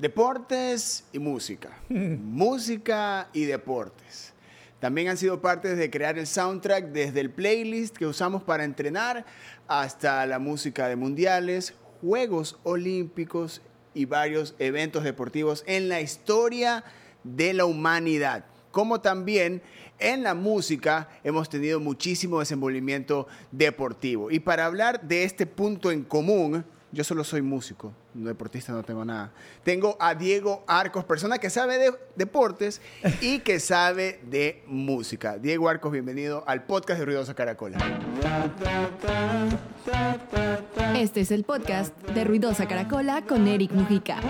[0.00, 1.78] Deportes y música.
[1.90, 4.32] música y deportes.
[4.78, 9.26] También han sido partes de crear el soundtrack desde el playlist que usamos para entrenar
[9.68, 13.60] hasta la música de mundiales, Juegos Olímpicos
[13.92, 16.82] y varios eventos deportivos en la historia
[17.22, 18.46] de la humanidad.
[18.70, 19.60] Como también
[19.98, 24.30] en la música hemos tenido muchísimo desenvolvimiento deportivo.
[24.30, 29.04] Y para hablar de este punto en común, yo solo soy músico, deportista no tengo
[29.04, 29.32] nada.
[29.62, 32.80] Tengo a Diego Arcos, persona que sabe de deportes
[33.20, 35.38] y que sabe de música.
[35.38, 37.78] Diego Arcos, bienvenido al podcast de Ruidosa Caracola.
[40.96, 44.20] Este es el podcast de Ruidosa Caracola con Eric Mujica.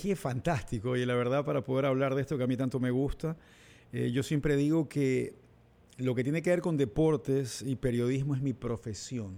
[0.00, 2.90] Qué fantástico, y la verdad, para poder hablar de esto que a mí tanto me
[2.90, 3.36] gusta,
[3.92, 5.41] eh, yo siempre digo que
[5.98, 9.36] lo que tiene que ver con deportes y periodismo es mi profesión.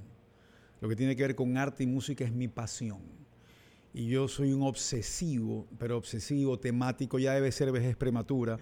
[0.81, 3.01] Lo que tiene que ver con arte y música es mi pasión.
[3.93, 8.59] Y yo soy un obsesivo, pero obsesivo, temático, ya debe ser vejez prematura,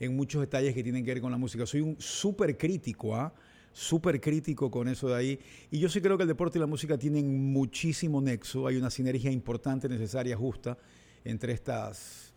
[0.00, 1.64] en muchos detalles que tienen que ver con la música.
[1.64, 3.32] Soy un súper crítico, ¿ah?
[3.72, 5.40] Súper crítico con eso de ahí.
[5.70, 8.66] Y yo sí creo que el deporte y la música tienen muchísimo nexo.
[8.66, 10.76] Hay una sinergia importante, necesaria, justa
[11.24, 12.34] entre estas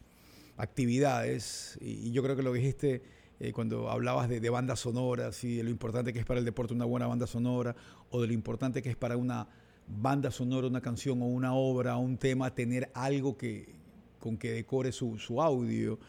[0.55, 1.77] actividades.
[1.81, 3.01] Y, yo creo que lo dijiste
[3.39, 6.73] eh, cuando hablabas de, bandas sonoras y de lo importante que es para el deporte
[6.73, 7.75] una buena banda sonora
[8.09, 9.47] o de lo importante que es para una
[9.87, 13.75] banda sonora, una canción o una obra, un tema, tener algo que,
[14.19, 15.99] con que decore su, audio.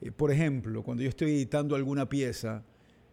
[0.00, 2.64] Eh, por ejemplo, cuando yo estoy editando alguna pieza,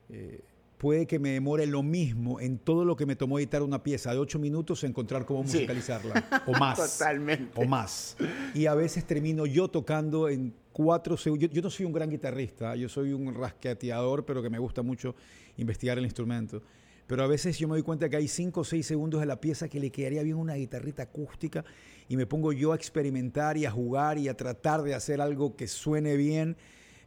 [0.09, 0.41] eh,
[0.84, 4.12] puede que me demore lo mismo en todo lo que me tomó editar una pieza
[4.12, 6.44] de ocho minutos encontrar cómo musicalizarla.
[6.45, 6.78] O más.
[6.78, 7.53] Totalmente.
[7.56, 8.17] O más.
[8.53, 11.50] Y a veces termino yo tocando en cuatro segundos.
[11.52, 15.16] Yo, no soy un gran guitarrista, yo soy un rasqueteador, pero que me gusta mucho
[15.56, 16.61] investigar el instrumento.
[17.08, 19.39] Pero a veces yo me doy cuenta que hay cinco o seis segundos de la
[19.39, 21.64] pieza que le quedaría bien una guitarrita acústica
[22.09, 25.56] y me pongo yo a experimentar y a jugar y a tratar de hacer algo
[25.56, 26.58] que suene bien.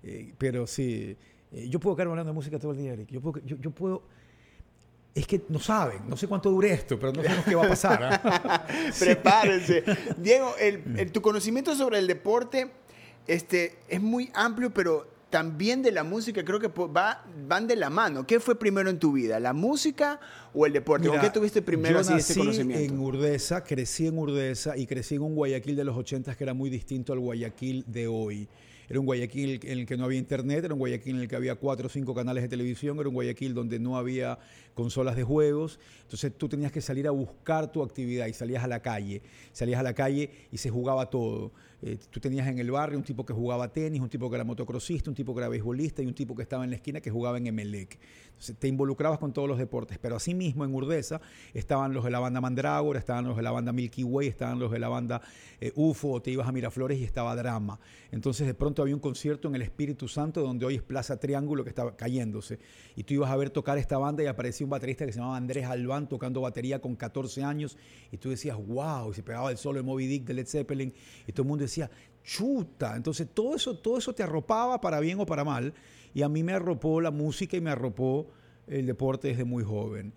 [0.03, 1.19] Eh, pero sí
[1.57, 3.09] eh, yo puedo quedarme hablando de música todo el día, Eric.
[3.11, 4.03] Yo puedo, yo, puedo
[5.15, 7.69] es que no saben, no sé cuánto dure esto, pero no sabemos qué va a
[7.69, 8.05] pasar.
[8.05, 8.67] ¿ah?
[8.99, 9.83] Prepárense.
[10.19, 10.55] Diego,
[11.11, 12.71] tu conocimiento sobre el deporte
[13.27, 17.89] este, es muy amplio, pero también de la música creo que va, van de la
[17.89, 18.27] mano.
[18.27, 20.21] ¿Qué fue primero en tu vida, la música
[20.53, 21.09] o el deporte?
[21.09, 22.85] ¿Con qué tuviste primero yo así conocimiento?
[22.85, 26.53] en Urdesa, crecí en Urdesa y crecí en un Guayaquil de los 80 que era
[26.55, 28.49] muy distinto al Guayaquil de hoy.
[28.89, 31.37] Era un Guayaquil en el que no había internet, era un Guayaquil en el que
[31.37, 34.39] había cuatro o cinco canales de televisión, era un Guayaquil donde no había
[34.75, 35.81] consolas de juegos.
[36.03, 39.23] Entonces tú tenías que salir a buscar tu actividad y salías a la calle.
[39.53, 41.53] Salías a la calle y se jugaba todo.
[41.83, 44.45] Eh, tú tenías en el barrio un tipo que jugaba tenis, un tipo que era
[44.45, 47.11] motocrossista, un tipo que era beisbolista y un tipo que estaba en la esquina que
[47.11, 47.99] jugaba en Emelec.
[48.29, 51.21] Entonces te involucrabas con todos los deportes, pero asimismo en Urdesa
[51.53, 54.71] estaban los de la banda Mandrágora, estaban los de la banda Milky Way, estaban los
[54.71, 55.21] de la banda
[55.61, 57.79] eh, UFO, te ibas a Miraflores y estaba Drama.
[58.11, 61.63] Entonces de pronto había un concierto en el Espíritu Santo donde hoy es Plaza Triángulo
[61.63, 62.59] que estaba cayéndose
[62.95, 65.37] y tú ibas a ver tocar esta banda y aparecía un baterista que se llamaba
[65.37, 67.77] Andrés Albán tocando batería con 14 años
[68.11, 70.95] y tú decías, wow, y se pegaba el solo de Moby Dick de Led Zeppelin
[71.27, 71.91] y todo el mundo decía,
[72.25, 72.97] chuta.
[72.97, 75.73] Entonces todo eso, todo eso te arropaba para bien o para mal
[76.13, 78.27] y a mí me arropó la música y me arropó
[78.67, 80.13] el deporte desde muy joven.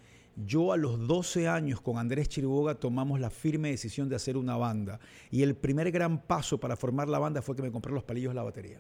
[0.46, 4.56] Yo a los 12 años con Andrés Chiriboga tomamos la firme decisión de hacer una
[4.56, 5.00] banda
[5.30, 8.32] y el primer gran paso para formar la banda fue que me compré los palillos
[8.32, 8.80] de la batería.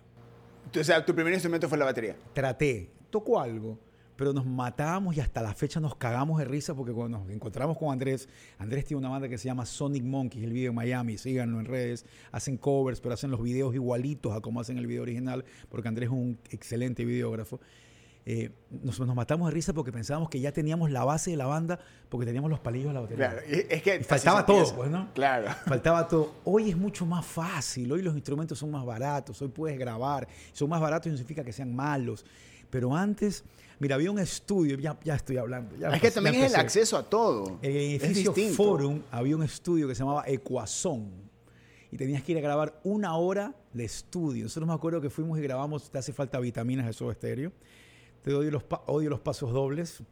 [0.79, 2.15] O sea, tu primer instrumento fue la batería.
[2.33, 3.77] Traté, tocó algo,
[4.19, 7.77] pero nos matábamos y hasta la fecha nos cagamos de risa porque cuando nos encontramos
[7.77, 11.17] con Andrés, Andrés tiene una banda que se llama Sonic Monkeys, el video en Miami,
[11.17, 15.03] síganlo en redes, hacen covers, pero hacen los videos igualitos a como hacen el video
[15.03, 17.61] original, porque Andrés es un excelente videógrafo.
[18.25, 21.79] Eh, nos, matamos de risa porque pensábamos que ya teníamos la base de la banda
[22.09, 23.29] porque teníamos los palillos de la batería.
[23.29, 25.13] Claro, es que faltaba todo, pues, ¿no?
[25.13, 25.47] Claro.
[25.65, 26.35] Faltaba todo.
[26.43, 30.27] Hoy es mucho más fácil, hoy los instrumentos son más baratos, hoy puedes grabar.
[30.51, 32.25] Son más baratos y no significa que sean malos.
[32.69, 33.43] Pero antes,
[33.79, 35.75] mira, había un estudio, ya, ya estoy hablando.
[35.75, 37.59] es que también es el acceso a todo.
[37.61, 41.29] En el edificio Forum había un estudio que se llamaba Ecuazón.
[41.91, 44.43] Y tenías que ir a grabar una hora de estudio.
[44.43, 47.51] Nosotros me acuerdo que fuimos y grabamos Te hace falta vitaminas de su estéreo.
[48.21, 50.03] Te odio los, odio los pasos dobles.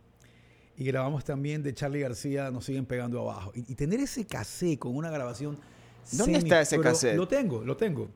[0.76, 3.52] Y grabamos también de Charlie García, Nos siguen pegando abajo.
[3.54, 5.58] Y, tener ese cassette con una grabación.
[6.14, 7.16] ¿Dónde está ese cassette?
[7.16, 8.10] Lo tengo, lo tengo.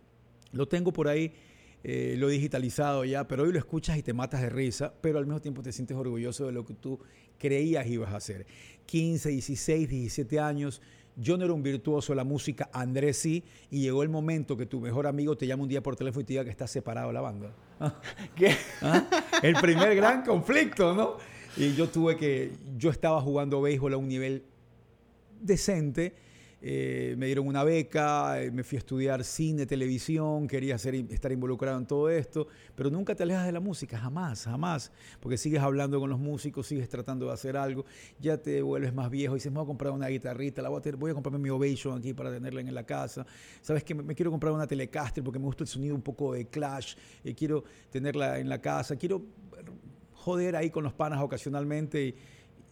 [0.53, 1.33] Lo tengo por ahí
[1.83, 5.17] eh, lo he digitalizado ya, pero hoy lo escuchas y te matas de risa, pero
[5.17, 6.99] al mismo tiempo te sientes orgulloso de lo que tú
[7.39, 8.45] creías ibas a hacer.
[8.85, 10.81] 15, 16, 17 años,
[11.15, 14.65] yo no era un virtuoso de la música, Andrés sí, y llegó el momento que
[14.65, 17.07] tu mejor amigo te llama un día por teléfono y te diga que estás separado
[17.07, 17.51] de la banda.
[18.35, 18.55] ¿Qué?
[18.81, 19.07] ¿Ah?
[19.41, 21.17] El primer gran conflicto, ¿no?
[21.57, 24.43] Y yo tuve que, yo estaba jugando béisbol a un nivel
[25.41, 26.13] decente
[26.63, 31.79] eh, me dieron una beca, eh, me fui a estudiar cine, televisión, quería estar involucrado
[31.79, 35.99] en todo esto, pero nunca te alejas de la música, jamás, jamás, porque sigues hablando
[35.99, 37.85] con los músicos, sigues tratando de hacer algo,
[38.19, 40.81] ya te vuelves más viejo y dices, me voy a comprar una guitarrita, la voy,
[40.85, 43.25] a voy a comprarme mi Ovation aquí para tenerla en la casa,
[43.61, 46.45] sabes que me, quiero comprar una Telecaster porque me gusta el sonido un poco de
[46.45, 49.23] Clash, y quiero tenerla en la casa, quiero
[50.21, 52.07] joder ahí con los panas ocasionalmente.
[52.07, 52.15] Y,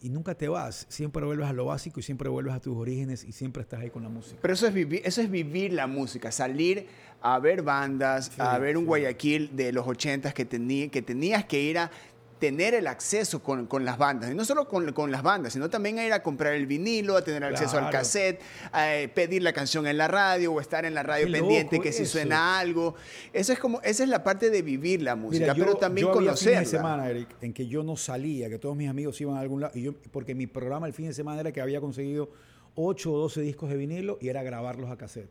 [0.02, 3.24] y nunca te vas, siempre vuelves a lo básico y siempre vuelves a tus orígenes
[3.24, 4.38] y siempre estás ahí con la música.
[4.40, 6.86] Pero eso es vivir, eso es vivir la música, salir
[7.22, 11.78] a ver bandas, a ver un Guayaquil de los ochentas que, que tenías que ir
[11.78, 11.90] a
[12.40, 14.30] tener el acceso con, con, las bandas.
[14.30, 17.16] Y no solo con, con, las bandas, sino también a ir a comprar el vinilo,
[17.16, 18.40] a tener acceso al cassette,
[18.72, 21.92] a eh, pedir la canción en la radio o estar en la radio pendiente que
[21.92, 22.94] si suena algo.
[23.32, 26.60] Eso es como, esa es la parte de vivir la música, pero también yo conocerla.
[26.60, 29.60] de semana, Eric, en que yo no salía, que todos mis amigos iban a algún
[29.60, 32.30] lado, y yo, porque mi programa el fin de semana era que había conseguido
[32.74, 35.28] 8 o 12 discos de vinilo y era grabarlos a cassette.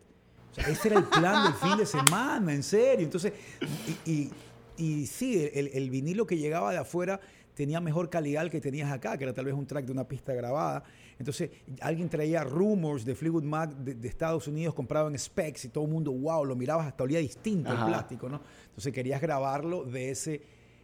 [0.51, 3.05] O sea, ese era el plan del fin de semana, en serio.
[3.05, 3.33] Entonces,
[4.05, 4.31] y y
[5.05, 7.19] sí, el, vinilo que llegaba de afuera
[7.53, 10.33] tenía mejor calidad que tenías acá, que era tal vez un track de una pista
[10.33, 10.83] grabada.
[11.17, 11.49] Entonces,
[11.81, 15.91] alguien traía Rumors de Fleetwood Mac de, Estados Unidos, comprado en Specs y todo el
[15.91, 18.41] mundo, wow, lo mirabas hasta olía distinto el plástico, ¿no?
[18.69, 20.41] Entonces, querías grabarlo de ese,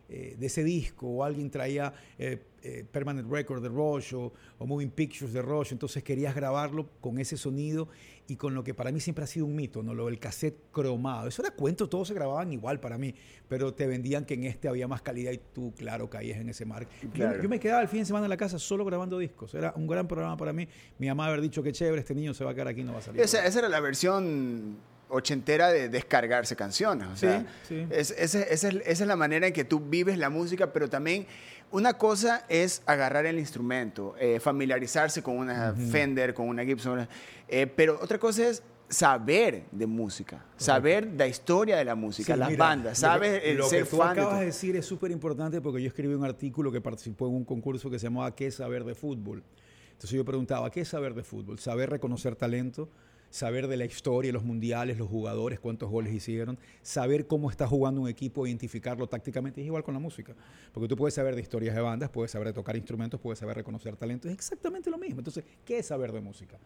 [0.07, 4.91] eh, de ese disco, o alguien traía eh, eh, Permanent Record de Rush o, Moving
[4.91, 7.87] Pictures de Rush, entonces querías grabarlo con ese sonido
[8.27, 9.95] y con lo que para mí siempre ha sido un mito, ¿no?
[9.95, 11.27] Lo del cassette cromado.
[11.27, 13.15] Eso era cuento, todos se grababan igual para mí,
[13.47, 16.65] pero te vendían que en este había más calidad y tú, claro, caías en ese
[16.65, 16.87] mar.
[17.13, 19.55] Yo, me quedaba el fin de semana en la casa solo grabando discos.
[19.55, 20.67] Era un gran programa para mí.
[20.99, 22.99] Mi mamá haber dicho que chévere, este niño se va a quedar aquí, no va
[22.99, 23.21] a salir.
[23.21, 24.77] Esa, esa era la versión
[25.09, 27.07] ochentera de descargarse canciones.
[27.07, 31.27] O sea, sí, esa, es, la manera en que tú vives la música, pero también
[31.71, 37.07] una cosa es agarrar el instrumento, eh, familiarizarse con una Fender, con una Gibson,
[37.47, 42.55] eh, pero otra cosa es saber de música, saber la historia de la música, las
[42.55, 46.13] bandas, sabes el lo que tú acabas de decir es súper importante porque yo escribí
[46.13, 49.43] un artículo que participó en un concurso que se llamaba ¿Qué saber de fútbol?
[49.91, 51.57] Entonces yo preguntaba, ¿qué es saber de fútbol?
[51.57, 52.89] Saber reconocer talento,
[53.35, 57.99] saber de la historia, los mundiales, los jugadores, cuántos goles hicieron, saber cómo está jugando
[57.99, 60.33] un equipo, identificarlo tácticamente, es igual con la música.
[60.71, 63.97] Porque tú puedes saber de historias de bandas, puedes saber tocar instrumentos, puedes saber reconocer
[63.97, 65.19] talento, es exactamente lo mismo.
[65.19, 66.57] Entonces, ¿qué es saber de música?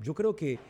[0.00, 0.60] Yo creo que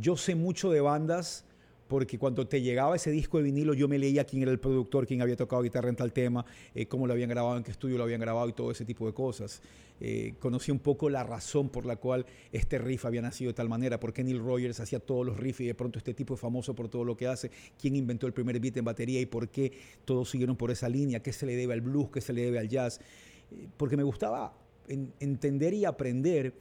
[0.00, 1.44] yo sé mucho de bandas
[1.88, 5.06] porque cuando te llegaba ese disco de vinilo yo me leía quién era el productor,
[5.06, 6.44] quién había tocado guitarra en tal tema,
[6.74, 9.06] eh, cómo lo habían grabado, en qué estudio lo habían grabado y todo ese tipo
[9.06, 9.62] de cosas.
[10.00, 13.68] Eh, conocí un poco la razón por la cual este riff había nacido de tal
[13.68, 16.40] manera, por qué Neil Rogers hacía todos los riffs y de pronto este tipo es
[16.40, 17.50] famoso por todo lo que hace,
[17.80, 19.72] quién inventó el primer beat en batería y por qué
[20.04, 22.58] todos siguieron por esa línea, qué se le debe al blues, qué se le debe
[22.58, 23.00] al jazz.
[23.52, 24.56] Eh, porque me gustaba
[24.88, 26.54] entender y aprender.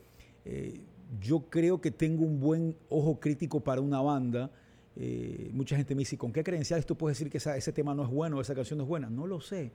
[1.22, 4.52] yo creo que tengo un buen ojo crítico para una banda
[4.98, 8.04] eh, mucha gente me dice, ¿con qué credenciales tú puedes decir que ese tema no
[8.04, 9.10] es bueno, esa canción no es buena?
[9.10, 9.72] No lo sé.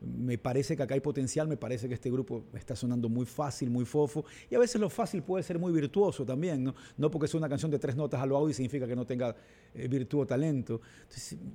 [0.00, 3.70] Me parece que acá hay potencial, me parece que este grupo está sonando muy fácil,
[3.70, 6.74] muy fofo, y a veces lo fácil puede ser muy virtuoso también, ¿no?
[6.98, 9.34] No porque sea una canción de tres notas a lo audio significa que no tenga
[9.74, 10.80] eh, virtud talento.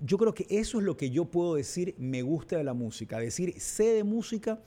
[0.04, 3.20] yo creo que eso es lo que yo puedo decir me gusta de la música.
[3.20, 4.60] Decir sé de música,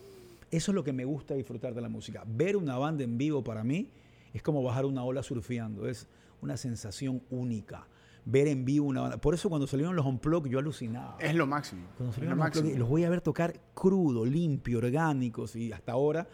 [0.50, 2.24] eso es lo que me gusta disfrutar de la música.
[2.26, 3.90] Ver una banda en vivo para mí
[4.32, 6.06] es como bajar una ola surfeando, es
[6.40, 7.88] una sensación única
[8.24, 9.16] ver en vivo una banda.
[9.18, 11.16] Por eso cuando salieron los Unplugged yo alucinaba.
[11.18, 11.86] Es lo máximo.
[11.96, 16.28] Cuando salieron los los voy a ver tocar crudo, limpio, orgánicos y hasta ahora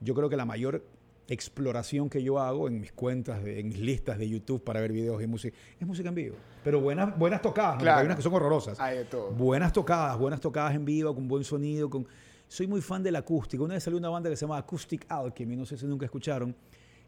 [0.00, 0.84] yo creo que la mayor
[1.28, 5.18] exploración que yo hago en mis cuentas, en mis listas de YouTube para ver videos
[5.18, 6.36] de música, es música en vivo.
[6.62, 8.78] Pero buenas, buenas tocadas, hay unas que son horrorosas.
[8.78, 9.30] Hay de todo.
[9.32, 12.06] Buenas tocadas, buenas tocadas en vivo, con buen sonido, con...
[12.48, 13.64] Soy muy fan del acústico.
[13.64, 16.54] Una vez salió una banda que se llama Acoustic Alchemy, no sé si nunca escucharon,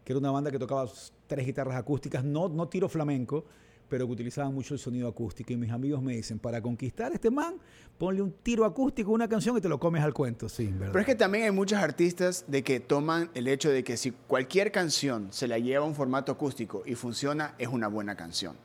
[0.03, 0.85] que era una banda que tocaba
[1.27, 3.45] tres guitarras acústicas, no, no tiro flamenco,
[3.89, 5.51] pero que utilizaban mucho el sonido acústico.
[5.51, 7.55] Y mis amigos me dicen, para conquistar a este man,
[7.97, 10.47] ponle un tiro acústico una canción y te lo comes al cuento.
[10.47, 10.93] Sí, ¿verdad?
[10.93, 14.11] Pero es que también hay muchos artistas de que toman el hecho de que si
[14.11, 18.55] cualquier canción se la lleva a un formato acústico y funciona, es una buena canción.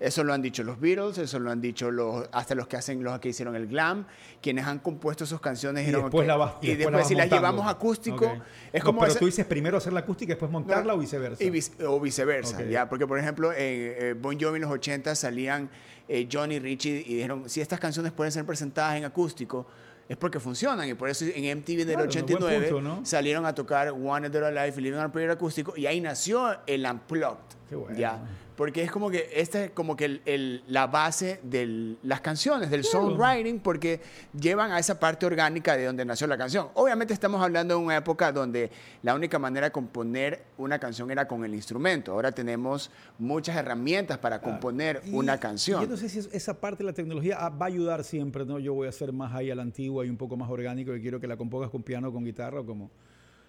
[0.00, 3.02] Eso lo han dicho los Beatles, eso lo han dicho los, hasta los que hacen
[3.04, 4.04] los que hicieron el glam,
[4.42, 8.30] quienes han compuesto esas canciones y después, la y, después, si las llevamos acústico
[8.72, 11.42] es como pero tú dices primero hacer la acústica y después montarla o viceversa.
[11.86, 15.70] o viceversa, ya, porque por ejemplo en Bon Jovi en los 80 salían
[16.08, 19.66] eh, Johnny Richie y dijeron si estas canciones pueden ser presentadas en acústico
[20.08, 24.44] es porque funcionan y por eso en MTV del 89 salieron a tocar One Dead
[24.44, 27.96] Alive y Living on Prayer acústico y ahí nació el Unplugged Qué bueno.
[27.96, 28.18] Ya,
[28.56, 32.70] porque es como que esta es como que el- el- la base de las canciones,
[32.70, 34.00] del songwriting, porque
[34.38, 36.68] llevan a esa parte orgánica de donde nació la canción.
[36.74, 38.70] Obviamente estamos hablando de una época donde
[39.02, 42.12] la única manera de componer una canción era con el instrumento.
[42.12, 45.80] Ahora tenemos muchas herramientas para componer Y- una y canción.
[45.82, 48.44] yo no sé si es- esa parte de la tecnología ah, va a ayudar siempre,
[48.44, 48.58] ¿no?
[48.60, 51.00] Yo voy a ser más ahí a la antigua y un poco más orgánico y
[51.00, 52.90] quiero que la compongas con piano o con guitarra o como...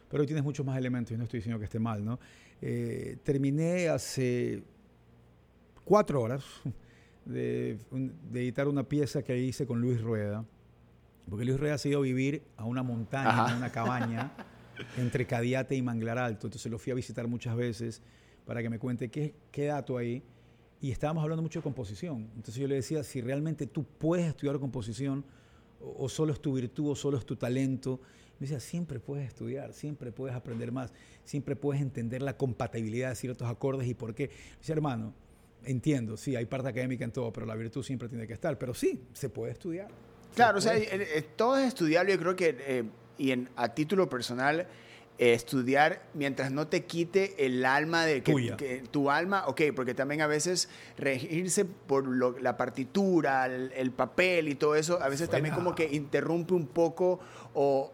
[0.10, 2.20] Pero hoy tienes muchos más elementos y no estoy diciendo que esté mal, ¿no?
[2.62, 4.64] Eh, terminé hace
[5.86, 6.44] cuatro horas
[7.26, 7.80] de,
[8.34, 10.44] editar una pieza que hice con Luis Rueda,
[11.30, 13.52] porque Luis Rueda se iba a vivir a una montaña, Ajá.
[13.52, 14.34] en una cabaña,
[14.98, 16.48] entre Cadiate y Manglar Alto.
[16.48, 18.02] Entonces lo fui a visitar muchas veces
[18.46, 20.24] para que me cuente qué, qué dato ahí.
[20.82, 22.30] Y estábamos hablando mucho de composición.
[22.36, 25.26] Entonces yo le decía, si realmente tú puedes estudiar composición,
[25.80, 28.02] o, o solo es tu virtud, o solo es tu talento.
[28.40, 33.16] Me decía, siempre puedes estudiar, siempre puedes aprender más, siempre puedes entender la compatibilidad de
[33.16, 34.30] ciertos acordes y por qué.
[34.60, 35.14] Dice, hermano,
[35.66, 38.58] entiendo, sí, hay parte académica en todo, pero la virtud siempre tiene que estar.
[38.58, 39.88] Pero sí, se puede estudiar.
[40.32, 40.74] Se Claro, o sea,
[41.36, 42.14] todo es estudiable.
[42.14, 42.84] Yo creo que, eh,
[43.18, 44.68] y en, a título personal,
[45.18, 48.58] eh, estudiar mientras no te quite el alma de que, Tuya.
[48.58, 50.68] que- tu alma, ok, porque también a veces
[50.98, 55.74] regirse por lo- la partitura, el, el papel y todo eso, a veces también como
[55.74, 57.22] que interrumpe un poco
[57.54, 57.94] o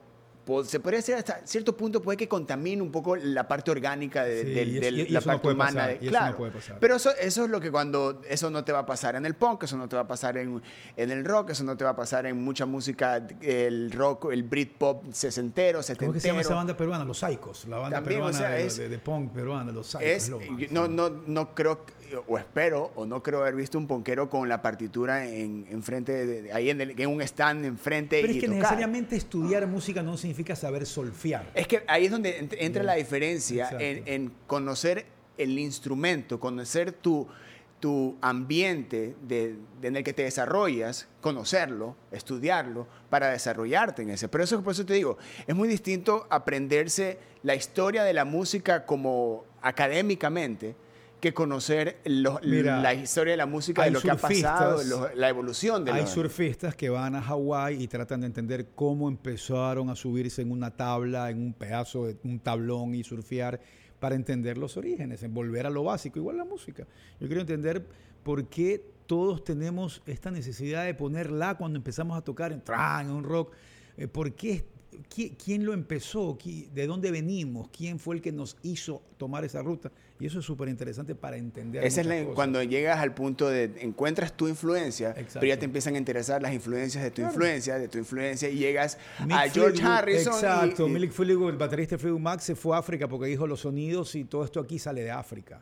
[0.65, 4.41] se podría decir hasta cierto punto puede que contamine un poco la parte orgánica de,
[4.43, 5.81] Sí, y y- la no parte puede humana.
[5.81, 6.77] pasar, no claro, puede pasar.
[6.79, 9.35] pero eso, eso es lo que cuando eso no te va a pasar en el
[9.35, 10.61] punk, eso no te va a pasar en,
[10.97, 14.43] en el rock, eso no te va a pasar en mucha música, el rock, el
[14.43, 16.55] Britpop sesentero, ¿Cómo es que se llama esa setentero.
[16.55, 17.05] banda peruana?
[17.05, 20.31] Los Saicos, la banda También, o peruana sea, de, es- de- punk peruana, los Saicos.
[20.71, 21.93] No, no, no creo, que-
[22.27, 26.11] o espero, o no creo haber visto un ponquero con la partitura en, en frente,
[26.25, 28.61] de- de- ahí en, el- en un stand enfrente Pero y es que tocar.
[28.63, 31.49] necesariamente estudiar música no significa saber solfear.
[31.53, 35.05] Es que ahí es donde ent- entra la diferencia en, en conocer
[35.37, 37.27] el instrumento, conocer tu,
[37.79, 44.27] tu ambiente de, de en el que te desarrollas, conocerlo, estudiarlo, para desarrollarte en ese.
[44.27, 48.85] Pero eso por eso te digo, es muy distinto aprenderse la historia de la música
[48.85, 50.75] como académicamente
[51.21, 55.15] que conocer lo- Mira, la historia de la música, de lo que ha pasado, lo-
[55.15, 59.89] la evolución de Hay surfistas que van a Hawái y tratan de entender cómo empezaron
[59.89, 63.61] a subirse en una tabla, en un pedazo de un tablón y surfear
[63.99, 66.87] para entender los orígenes, en volver a lo básico, igual la música.
[67.19, 67.85] Yo quiero entender
[68.23, 72.63] por qué todos tenemos esta necesidad de ponerla cuando empezamos a tocar en
[73.01, 73.53] en un rock.
[73.97, 74.57] Eh, ¿Por qué?
[74.57, 74.63] ¿Qui-
[75.43, 76.37] ¿Quién lo empezó?
[76.37, 77.69] ¿Qui- ¿De dónde venimos?
[77.75, 79.91] ¿Quién fue el que nos hizo tomar esa ruta?
[80.19, 81.83] Y eso es súper interesante para entender.
[81.83, 85.39] Esa es la- cuando llegas al punto de encuentras tu influencia, Exacto.
[85.39, 87.31] pero ya te empiezan a interesar las influencias de tu Claro.
[87.33, 90.33] influencia, de tu influencia, y llegas Mick a George Fleetwood, Harrison.
[90.33, 93.47] Exacto, y- Mick Fleetwood, el baterista de Fleetwood Mac, se fue a África porque dijo
[93.47, 95.61] los sonidos y todo esto aquí sale de África.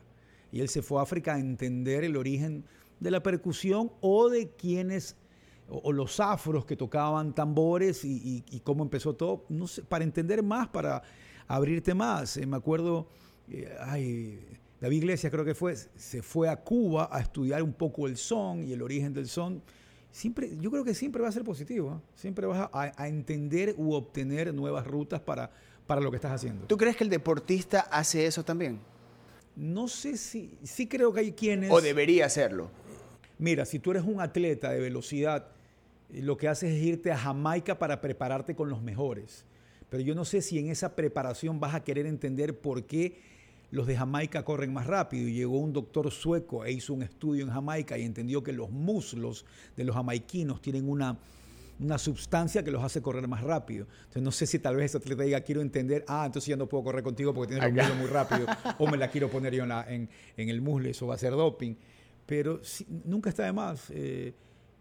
[0.52, 2.64] Y él se fue a África a entender el origen
[2.98, 5.16] de la percusión o de quienes,
[5.70, 9.82] o, o los afros que tocaban tambores y, y- y cómo empezó todo, no sé,
[9.82, 11.02] para entender más, para
[11.46, 12.36] abrirte más.
[12.36, 13.08] Eh, me acuerdo,
[13.48, 14.40] eh, ay,
[14.80, 18.64] David Iglesias creo que fue, se fue a Cuba a estudiar un poco el son
[18.64, 19.62] y el origen del son.
[20.12, 21.94] Siempre, yo creo que siempre va a ser positivo.
[22.02, 22.10] ¿eh?
[22.14, 25.50] Siempre vas a, a entender u obtener nuevas rutas para,
[25.86, 26.66] para lo que estás haciendo.
[26.66, 28.80] ¿Tú crees que el deportista hace eso también?
[29.54, 31.70] No sé si, sí creo que hay quienes...
[31.70, 32.70] ¿O debería hacerlo?
[33.38, 35.46] Mira, si tú eres un atleta de velocidad,
[36.14, 39.44] lo que haces es irte a Jamaica para prepararte con los mejores.
[39.88, 43.18] Pero yo no sé si en esa preparación vas a querer entender por qué
[43.72, 45.28] los de Jamaica corren más rápido.
[45.28, 48.70] Y llegó un doctor sueco e hizo un estudio en Jamaica y entendió que los
[48.70, 49.44] muslos
[49.76, 51.18] de los jamaiquinos tienen una,
[51.80, 53.86] una sustancia que los hace correr más rápido.
[54.00, 56.66] Entonces no sé si tal vez ese atleta diga, quiero entender, ah, entonces ya no
[56.68, 58.46] puedo correr contigo porque tienes los muslos muy rápido,
[58.78, 61.18] o me la quiero poner yo en, la- en- en el muslo, eso va a
[61.18, 61.74] ser doping.
[62.26, 62.60] Pero
[63.04, 64.34] nunca está de más eh,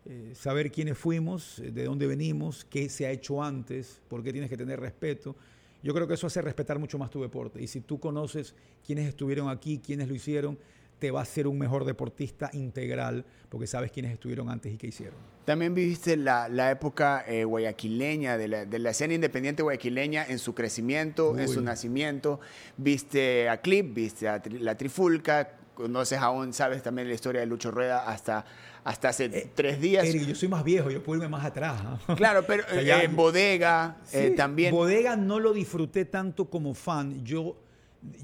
[0.06, 4.32] eh, saber quiénes fuimos, eh, de dónde venimos, qué se ha hecho antes, por qué
[4.32, 5.36] tienes que tener respeto.
[5.82, 7.62] Yo creo que eso hace respetar mucho más tu deporte.
[7.62, 8.54] Y si tú conoces
[8.86, 10.58] quiénes estuvieron aquí, quiénes lo hicieron,
[11.00, 14.88] te va a ser un mejor deportista integral porque sabes quiénes estuvieron antes y qué
[14.88, 15.16] hicieron.
[15.46, 20.38] También viviste la, la época eh, guayaquileña, de la, de la escena independiente guayaquileña en
[20.38, 22.42] su crecimiento, en su nacimiento.
[22.76, 27.48] Viste a Clip, viste a Tri- la Trifulca, conoces aún, sabes también la historia de
[27.48, 28.46] Lucho Rueda hasta,
[28.84, 30.06] hasta hace tres días.
[30.06, 31.80] Eric, yo soy más viejo, yo puedo irme más atrás.
[31.84, 32.00] ¿ah?
[32.16, 34.74] Claro, pero O sea, ya- eh, Bodega eh, Sí, también.
[34.74, 37.24] Bodega no lo disfruté tanto como fan.
[37.24, 37.58] Yo,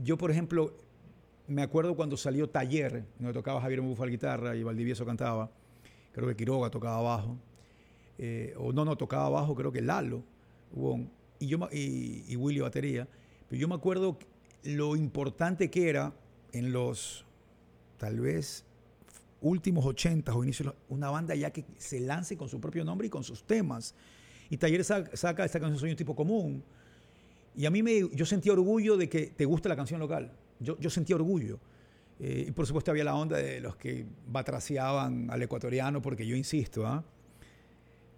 [0.04, 0.74] yo, por ejemplo,
[1.48, 5.52] me acuerdo cuando salió Taller, donde tocaba Javier Mufal guitarra y Valdivieso cantaba.
[6.14, 7.38] Creo que Quiroga tocaba bajo.
[8.18, 10.24] Eh, o no, no, tocaba bajo, creo que Lalo.
[11.40, 13.08] Y, yo, y, y Willy batería.
[13.50, 14.18] Pero yo me acuerdo
[14.64, 16.14] lo importante que era
[16.54, 17.26] en los
[17.98, 18.66] tal vez
[19.42, 23.10] últimos 80 o inicios, una banda ya que se lance con su propio nombre y
[23.10, 23.96] con sus temas.
[24.50, 26.64] Y Taller saca, esta canción Soy un tipo común.
[27.56, 30.32] Y a mí me, yo sentía orgullo de que te guste la canción local.
[30.60, 31.60] Yo, yo sentía orgullo.
[32.20, 36.36] Eh, y por supuesto había la onda de los que batraciaban al ecuatoriano, porque yo
[36.36, 37.04] insisto, ¿ah?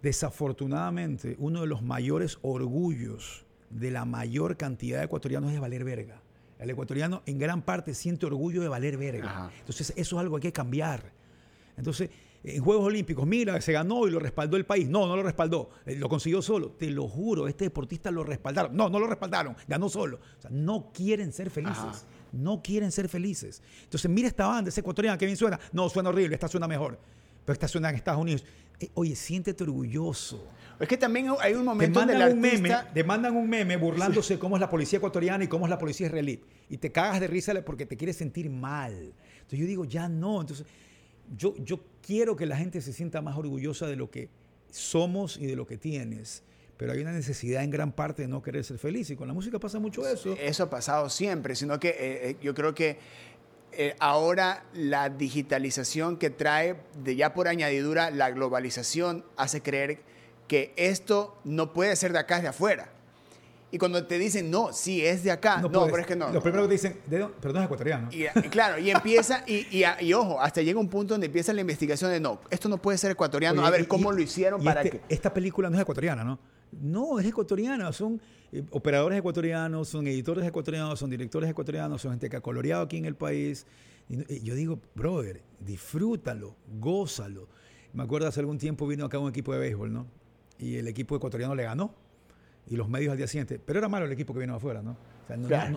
[0.02, 6.22] desafortunadamente uno de los mayores orgullos de la mayor cantidad de ecuatorianos es valer verga.
[6.58, 9.50] El ecuatoriano en gran parte siente orgullo de valer verga.
[9.60, 11.12] Entonces eso es algo que hay que cambiar.
[11.76, 12.10] Entonces,
[12.42, 14.88] en Juegos Olímpicos, mira, se ganó y lo respaldó el país.
[14.88, 15.70] No, no lo respaldó.
[15.86, 16.70] Eh, lo consiguió solo.
[16.70, 18.76] Te lo juro, este deportista lo respaldaron.
[18.76, 19.56] No, no lo respaldaron.
[19.66, 20.18] Ganó solo.
[20.38, 22.06] O sea, no quieren ser felices.
[22.32, 23.62] No quieren ser felices.
[23.84, 25.58] Entonces, mira esta banda, esa ecuatoriana, que bien suena.
[25.72, 26.98] No, suena horrible, esta suena mejor.
[27.44, 28.44] Pero esta suena en Estados Unidos.
[28.80, 30.48] Eh, oye, siéntete orgulloso.
[30.78, 34.38] Es que también hay un momento donde el un meme, Te mandan un meme burlándose
[34.38, 36.40] cómo es la policía ecuatoriana y cómo es la policía israelí.
[36.68, 38.92] Y te cagas de risa porque te quieres sentir mal.
[38.92, 40.40] Entonces yo digo, ya no.
[40.40, 40.66] Entonces
[41.36, 44.28] yo, yo quiero que la gente se sienta más orgullosa de lo que
[44.70, 46.44] somos y de lo que tienes
[46.78, 49.34] pero hay una necesidad en gran parte de no querer ser feliz y con la
[49.34, 50.36] música pasa mucho eso.
[50.40, 52.98] Eso ha pasado siempre, sino que eh, eh, yo creo que
[53.80, 60.00] eh, ahora la digitalización que trae de ya por añadidura la globalización hace creer
[60.48, 62.90] que esto no puede ser de acá, es de afuera.
[63.70, 66.28] Y cuando te dicen, no, sí, es de acá, no, pero es que no.
[66.32, 68.08] Lo primero que te dicen, pero no es ecuatoriano.
[68.10, 72.10] Y, claro, y empieza, y, y, ojo, hasta llega un punto donde empieza la investigación
[72.10, 75.14] de, no, esto no puede ser ecuatoriano, a ver cómo lo hicieron para este, que...
[75.14, 76.40] Esta película no es ecuatoriana, ¿no?
[76.72, 78.20] No, es ecuatoriana, son
[78.52, 82.96] eh, operadores ecuatorianos, son editores ecuatorianos, son directores ecuatorianos, son gente que ha coloreado aquí
[82.96, 83.66] en el país.
[84.08, 87.48] Y yo digo, brother, disfrútalo, gózalo.
[87.92, 90.06] Me acuerdo hace algún tiempo vino acá un equipo de béisbol, ¿no?
[90.58, 91.94] Y el equipo ecuatoriano le ganó.
[92.66, 93.58] Y los medios al día siguiente.
[93.58, 94.96] Pero era malo el equipo que vino afuera, ¿no?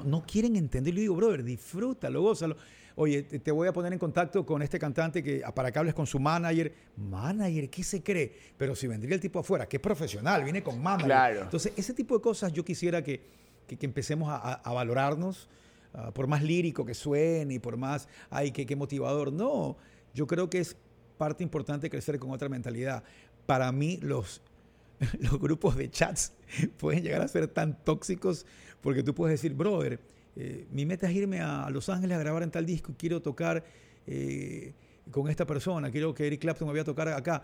[0.05, 0.93] no, quieren entender.
[0.93, 2.55] Yo digo, brother, disfrútalo, gózalo.
[2.95, 6.05] Oye, te, voy a poner en contacto con este cantante que para que hables con
[6.05, 6.73] su manager.
[6.97, 8.31] Manager, ¿qué se cree?
[8.57, 11.05] Pero si vendría el tipo afuera, qué profesional, viene con manager.
[11.05, 11.41] Claro.
[11.43, 13.21] Entonces, ese tipo de cosas yo quisiera que,
[13.67, 15.49] que, empecemos a, valorarnos,
[15.93, 19.31] ah, por más lírico que suene y por más, ay, qué, qué motivador.
[19.31, 19.77] No,
[20.13, 20.75] yo creo que es
[21.17, 23.03] parte importante crecer con otra mentalidad.
[23.45, 24.41] Para mí, los,
[25.19, 26.33] los grupos de chats
[26.77, 28.45] pueden llegar a ser tan tóxicos
[28.81, 29.99] porque tú puedes decir, brother,
[30.35, 33.63] eh, mi meta es irme a Los Ángeles a grabar en tal disco, quiero tocar
[34.07, 34.73] eh,
[35.09, 37.43] con esta persona, quiero que Eric Clapton me vaya a tocar acá.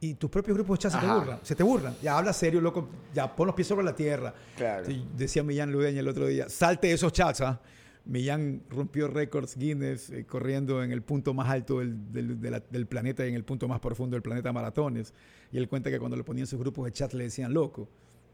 [0.00, 1.94] Y, tus propios grupos de se te burlan, se te burlan.
[2.02, 4.34] Ya habla serio, loco, ya pon los pies sobre la tierra.
[4.56, 4.86] Claro.
[5.16, 7.60] decía Millán Ludeña el otro día, salte esos chats, ¿ah?
[8.04, 13.36] Millán rompió récords Guinness eh, corriendo en el punto más alto del, planeta y en
[13.36, 15.14] el punto más profundo del planeta maratones.
[15.52, 17.88] Y él cuenta que cuando le ponían sus grupos de chat le decían loco.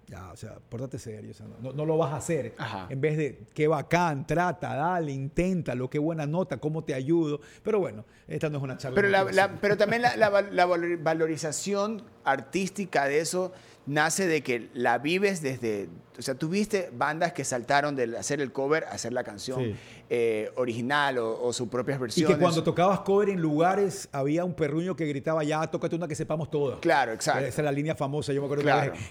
[0.09, 2.55] Ya, o sea, pórtate serio, no, lo vas a hacer.
[2.89, 7.41] En vez de, qué bacán, trata, dale, inténtalo, qué buena nota, cómo te ayudo.
[7.63, 8.95] Pero bueno, esta no es una charla.
[8.95, 10.29] Pero, pero también la,
[11.03, 13.53] valorización artística de eso
[13.85, 18.51] nace de que la vives desde, o sea, tuviste bandas que saltaron de hacer el
[18.51, 19.77] cover a hacer la canción
[20.11, 22.31] eh, original o, sus propias versiones.
[22.31, 26.09] Y que cuando tocabas cover en lugares había un perruño que gritaba, ya, tócate una
[26.09, 26.79] que sepamos todas.
[26.81, 27.45] Claro, exacto.
[27.45, 28.65] Esa es la línea famosa, yo me acuerdo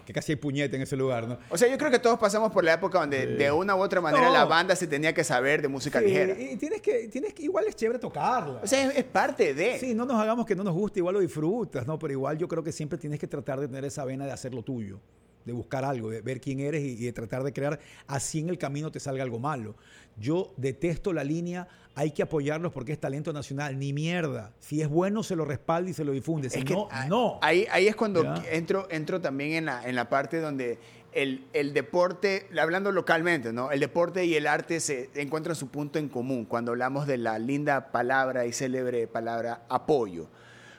[0.05, 1.37] que, casi hay puñete en ese lugar, ¿no?
[1.49, 4.01] O sea, yo creo que todos pasamos por la época donde de una u otra
[4.01, 6.39] manera la banda se tenía que saber de música ligera.
[6.39, 8.61] Y tienes que, tienes que, igual es chévere tocarla.
[8.63, 9.79] O sea, es, parte de...
[9.79, 11.97] Sí, no nos hagamos que no nos guste, igual lo disfrutas, ¿no?
[11.99, 14.63] Pero igual yo creo que siempre tienes que tratar de tener esa vena de hacerlo
[14.63, 14.99] tuyo,
[15.47, 18.57] de buscar algo, de ver quién eres y, de tratar de crear, así en el
[18.57, 19.75] camino te salga algo malo.
[20.17, 24.53] Yo detesto la línea, hay que apoyarlos porque es talento nacional, ni mierda.
[24.59, 26.49] Si es bueno, se lo respalda y se lo difunde.
[26.49, 27.39] Si no, no.
[27.41, 30.79] Ahí, ahí es cuando entro, entro también en la, en la parte donde
[31.13, 33.71] el, el, deporte, hablando localmente, ¿no?
[33.71, 37.39] El deporte y el arte se encuentran su punto en común cuando hablamos de la
[37.39, 40.27] linda palabra y célebre palabra apoyo.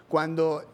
[0.09, 0.64] Cuando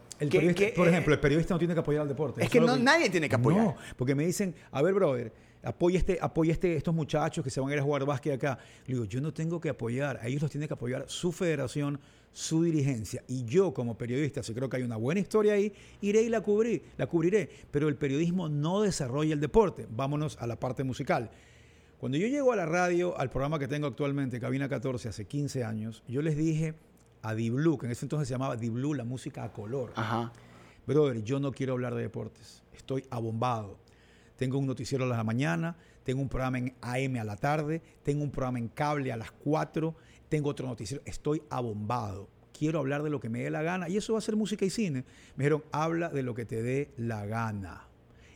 [0.75, 2.43] por ejemplo, el periodista no tiene que apoyar al deporte.
[2.43, 3.63] Es que, no, nadie tiene que apoyar.
[3.63, 5.31] No, porque me dicen, a ver, brother,
[5.63, 8.57] apoya este, apoya este, estos muchachos que se van a ir a jugar básquet acá.
[8.85, 11.99] Le digo, yo no tengo que apoyar, a ellos los tiene que apoyar su federación,
[12.31, 13.23] su dirigencia.
[13.27, 16.41] Y yo, como periodista, si creo que hay una buena historia ahí, iré y la,
[16.41, 17.49] cubrí, la cubriré.
[17.71, 19.87] Pero el periodismo no desarrolla el deporte.
[19.89, 21.31] Vámonos a la parte musical.
[21.99, 25.63] Cuando yo llego a la radio, al programa que tengo actualmente, Cabina 14, hace 15
[25.63, 26.75] años, yo les dije
[27.25, 29.93] a Diblu, que en ese entonces se llamaba Diblu, la música a color.
[29.95, 30.31] Ajá.
[30.85, 32.63] Brother, yo no quiero hablar de deportes.
[32.73, 33.79] Estoy abombado.
[34.37, 38.23] Tengo un noticiero a la mañana, tengo un programa en AM a la tarde, tengo
[38.23, 39.95] un programa en cable a las 4,
[40.29, 41.01] tengo otro noticiero.
[41.05, 42.29] Estoy abombado.
[42.57, 43.89] Quiero hablar de lo que me dé la gana.
[43.89, 45.03] Y eso va a ser música y cine.
[45.35, 47.87] Me dijeron, habla de lo que te dé la gana.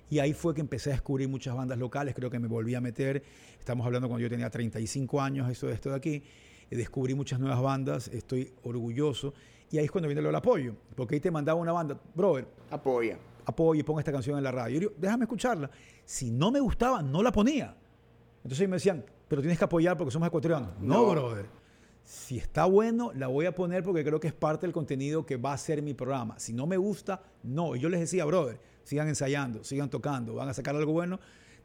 [0.09, 2.15] Y ahí fue que empecé a descubrir muchas bandas locales.
[2.15, 3.23] Creo que me volví a meter.
[3.59, 6.23] Estamos hablando cuando yo tenía 35 años, esto, esto de aquí
[6.77, 9.33] descubrí muchas nuevas bandas, estoy orgulloso.
[9.71, 12.47] Y ahí es cuando viene lo del apoyo, porque ahí te mandaba una banda, brother,
[12.71, 13.17] Apoya.
[13.45, 14.73] apoyo y ponga esta canción en la radio.
[14.75, 15.69] Yo digo, déjame escucharla.
[16.05, 17.75] Si no me gustaba, no la ponía.
[18.43, 20.69] Entonces me decían, pero tienes que apoyar porque somos ecuatorianos.
[20.79, 21.11] No, No.
[21.11, 21.45] brother.
[22.03, 25.37] Si está bueno, la voy a poner porque creo que es parte del contenido que
[25.37, 26.39] va a ser mi programa.
[26.39, 27.75] Si no me gusta, no.
[27.75, 31.19] Y yo les decía, brother, sigan ensayando, sigan tocando, van a sacar algo bueno.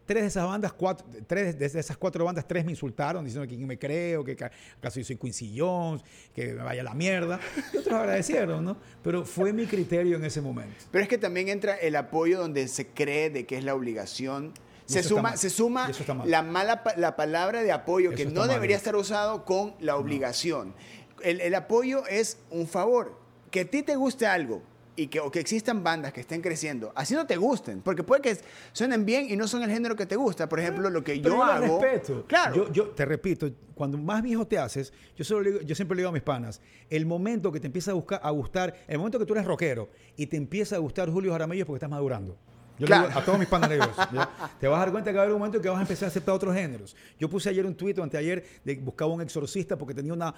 [0.06, 3.56] Tres de esas bandas, cuatro, tres de esas cuatro bandas, tres me insultaron diciendo que
[3.56, 6.02] me creo, que ca- acaso yo soy Quincy Jones,
[6.34, 7.40] que me vaya a la mierda.
[7.72, 8.76] Y otros agradecieron, ¿no?
[9.02, 10.74] Pero fue mi criterio en ese momento.
[10.90, 14.52] Pero es que también entra el apoyo donde se cree de que es la obligación.
[14.86, 15.88] Se suma, se suma
[16.26, 20.74] la mala la palabra de apoyo Eso que no debería estar usado con la obligación.
[21.22, 23.18] El, el apoyo es un favor.
[23.50, 24.62] Que a ti te guste algo
[24.96, 28.22] y que, o que existan bandas que estén creciendo, así no te gusten, porque puede
[28.22, 28.36] que
[28.72, 30.48] suenen bien y no son el género que te gusta.
[30.48, 31.80] Por ejemplo, lo que Pero yo la hago.
[31.80, 32.24] respeto.
[32.28, 32.54] Claro.
[32.54, 35.96] Yo, yo te repito, cuando más viejo te haces, yo, solo le digo- yo siempre
[35.96, 38.98] le digo a mis panas, el momento que te empieza a, buscar, a gustar, el
[38.98, 41.90] momento que tú eres rockero y te empieza a gustar Julio Jaramillo es porque estás
[41.90, 42.36] madurando.
[42.76, 43.06] Yo le Claro.
[43.08, 44.30] digo a todos mis le ¿ya?
[44.60, 46.06] Te vas a dar cuenta que va a haber un momento que vas a empezar
[46.06, 46.96] a aceptar otros géneros.
[47.20, 50.34] Yo puse ayer un tuit o anteayer de buscaba un exorcista porque tenía una,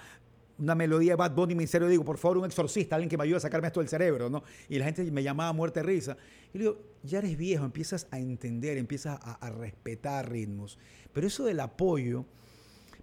[0.59, 3.17] una melodía de Bad Bunny y me serio digo, por favor, un exorcista, alguien que
[3.17, 4.43] me ayude a sacarme esto del cerebro, ¿no?
[4.69, 6.17] Y la gente me llamaba muerte risa.
[6.53, 10.77] Y le digo, ya eres viejo, empiezas a entender, empiezas a, a respetar ritmos.
[11.13, 12.25] Pero eso del apoyo,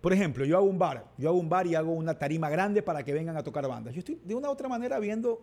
[0.01, 2.83] por ejemplo, yo hago un bar, yo hago un bar y hago una tarima grande
[2.83, 3.95] para que vengan a tocar bandas.
[3.95, 5.41] Yo estoy de una u otra manera viendo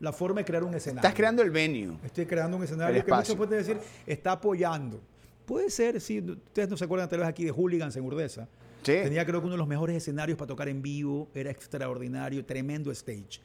[0.00, 1.06] la forma de crear un escenario.
[1.06, 1.96] Estás creando el venue.
[2.04, 5.00] Estoy creando un escenario que muchos pueden decir está apoyando.
[5.46, 6.18] Puede ser, sí.
[6.20, 8.48] Ustedes no se acuerdan tal vez aquí de Hooligans en Urdesa.
[8.82, 8.92] Sí.
[9.02, 11.28] Tenía creo que uno de los mejores escenarios para tocar en vivo.
[11.34, 13.40] Era extraordinario, tremendo stage.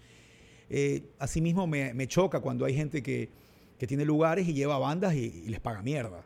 [0.70, 3.30] Eh, asimismo me, me choca cuando hay gente que,
[3.80, 6.18] que tiene lugares y lleva bandas y, y les paga mierda.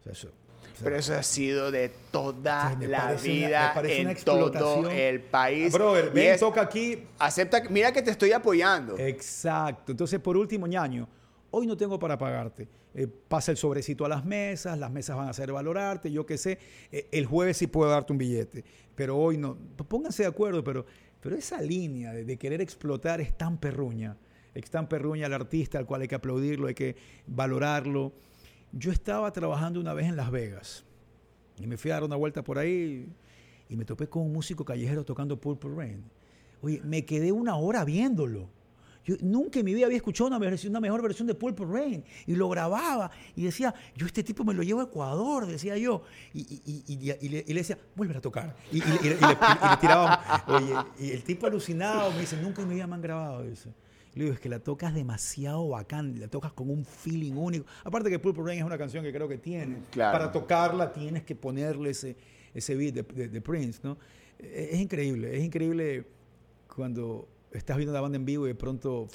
[0.00, 3.72] O sea, eso- o sea, Pero eso ha sido de toda o sea, la vida
[3.76, 5.72] una en todo el país.
[5.72, 8.96] Brother, Y ven, es- toca aquí, Acepta, mira que te estoy apoyando.
[8.98, 9.92] Exacto.
[9.92, 11.06] Entonces, por último, ñaño,
[11.50, 12.68] hoy no tengo para pagarte.
[12.94, 16.38] Eh, pasa el sobrecito a las mesas, las mesas van a hacer valorarte, yo qué
[16.38, 16.58] sé.
[16.90, 19.56] Eh, el jueves sí puedo darte un billete, pero hoy no.
[19.88, 20.84] Pónganse de acuerdo, pero,
[21.20, 24.16] pero esa línea de, querer explotar es tan perruña.
[24.54, 28.12] Es tan perruña al artista al cual hay que aplaudirlo, hay que valorarlo.
[28.72, 30.84] Yo estaba trabajando una vez en Las Vegas
[31.58, 33.08] y me fui a dar una vuelta por ahí
[33.68, 36.04] y me topé con un músico callejero tocando Purple Rain.
[36.62, 38.48] Oye, me quedé una hora viéndolo.
[39.04, 42.04] Yo nunca en mi vida había escuchado una, versión- una mejor versión de Purple Rain.
[42.26, 46.02] Y lo grababa y decía, yo este tipo me lo llevo a Ecuador, decía yo.
[46.34, 48.54] Y, y- y- le, le decía, vuelve a tocar.
[48.70, 49.16] Y, le, y le
[49.80, 53.42] tiraba, oye, y el tipo alucinado me dice, nunca en mi vida me han grabado
[53.44, 53.72] eso.
[54.14, 57.64] Y le digo, es que la tocas demasiado bacán, la tocas con un feeling único.
[57.84, 59.78] Aparte que Purple Rain es una canción que creo que tiene.
[59.90, 60.18] Claro.
[60.18, 62.16] Para tocarla tienes que ponerle ese,
[62.52, 63.96] ese beat de, de- de Prince, ¿no?
[64.38, 66.04] Es, es increíble, es increíble
[66.74, 69.08] cuando estás viendo la banda en vivo y de pronto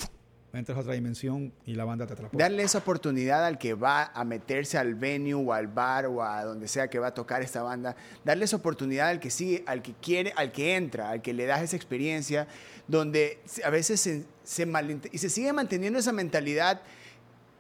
[0.54, 2.38] entras a otra dimensión y la banda te atrapó.
[2.38, 6.44] Darle esa oportunidad al que va a meterse al venue o al bar o a
[6.46, 7.96] donde sea que va a tocar esta banda.
[8.24, 11.46] Darle esa oportunidad al que sigue, al que quiere, al que entra, al que le
[11.46, 12.48] das esa experiencia,
[12.88, 14.68] donde a veces se, se
[15.12, 16.82] y se sigue manteniendo esa mentalidad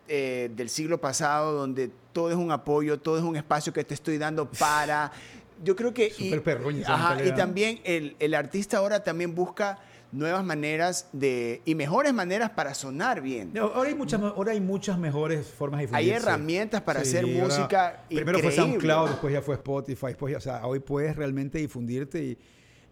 [0.07, 3.93] eh, del siglo pasado, donde todo es un apoyo, todo es un espacio que te
[3.93, 5.11] estoy dando para.
[5.63, 6.13] Yo creo que.
[6.43, 9.79] Perruña esa ajá, y también el, el artista ahora también busca
[10.15, 13.51] nuevas maneras de y mejores maneras para sonar bien.
[13.53, 16.15] No, Ahora hay, muchas, ahora hay muchas mejores formas de Hay difundirse.
[16.29, 18.51] herramientas para hacer ahora- música Primero fue.
[18.51, 22.37] SoundCloud, después ya fue Spotify, después ya, o sea, hoy puedes realmente difundirte y...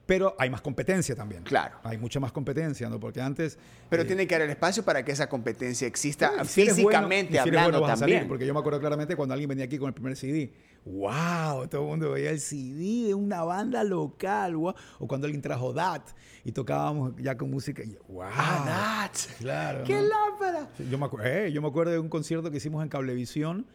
[0.06, 1.44] Pero hay más competencia también.
[1.44, 1.78] Claro.
[1.84, 3.00] Hay mucha más competencia, ¿no?
[3.00, 3.58] Porque antes...
[3.90, 7.32] Pero eh, tiene que haber el espacio para que esa competencia exista si bueno- físicamente
[7.34, 8.28] y si hablando bueno salir, también.
[8.28, 10.52] porque yo me acuerdo claramente cuando alguien venía aquí con el primer CD.
[10.86, 11.70] ¡Wow!
[11.70, 14.58] Todo el mundo veía el CD de una banda local.
[14.58, 14.74] ¡Wow!
[15.00, 16.10] O cuando alguien trajo DAT
[16.44, 17.82] y tocábamos ya con música.
[17.82, 18.24] y, ¡Wow!
[18.30, 19.30] Ah, Nats.
[19.40, 19.86] Claro.
[19.86, 20.02] ¡Qué ¿no?
[20.10, 20.68] lámpara!
[20.90, 23.66] Yo me, eh, yo me acuerdo de un concierto que hicimos en Cablevisión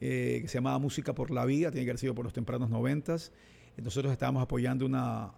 [0.00, 2.70] eh, que se llamaba Música por la Vida, tiene que haber sido por los tempranos
[2.70, 3.32] noventas.
[3.76, 5.32] Nosotros estábamos apoyando una,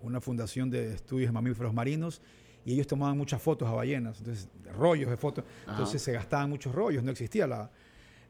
[0.00, 2.20] una fundación de estudios de mamíferos marinos
[2.64, 6.74] y ellos tomaban muchas fotos a ballenas, entonces rollos de fotos, entonces se gastaban muchos
[6.74, 7.70] rollos, no existía la,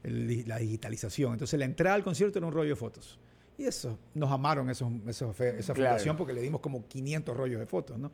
[0.03, 1.33] el la digitalización.
[1.33, 3.19] Entonces la entrada al concierto era un rollo de fotos.
[3.57, 5.89] Y eso, nos amaron esos, esos esa Claro.
[5.91, 8.11] fundación porque le dimos como 500 rollos de fotos, ¿no?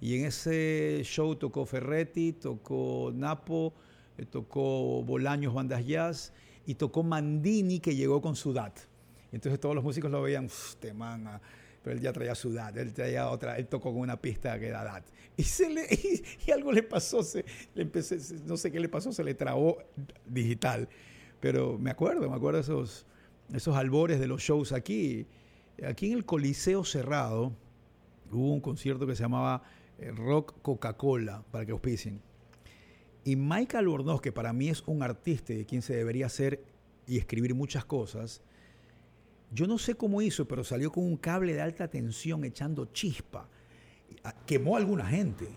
[0.00, 3.72] Y en ese show tocó Ferretti, tocó Napo,
[4.18, 6.32] eh, tocó Bolaños Bandas Jazz
[6.66, 8.78] y tocó Mandini que llegó con su DAT.
[9.32, 11.40] Entonces todos los músicos lo veían, "Uf, este man, ah",
[11.82, 14.68] pero él ya traía su DAT, él traía otra, él tocó con una pista que
[14.68, 15.04] era DAT.
[15.36, 18.88] Y, se le, y, y algo le pasó, se, le empecé, no sé qué le
[18.88, 19.78] pasó, se le trabó
[20.26, 20.88] digital.
[21.40, 23.04] Pero me acuerdo, me acuerdo esos,
[23.52, 25.26] esos albores de los shows aquí.
[25.84, 27.52] Aquí en el Coliseo Cerrado,
[28.30, 29.62] hubo un concierto que se llamaba
[29.98, 32.20] eh, Rock Coca-Cola, para que auspicien.
[33.24, 36.62] Y Mike Albornoz, que para mí es un artista de quien se debería hacer
[37.06, 38.42] y escribir muchas cosas,
[39.54, 43.48] yo no sé cómo hizo, pero salió con un cable de alta tensión echando chispa.
[44.24, 45.48] Ah, Quemó a alguna gente.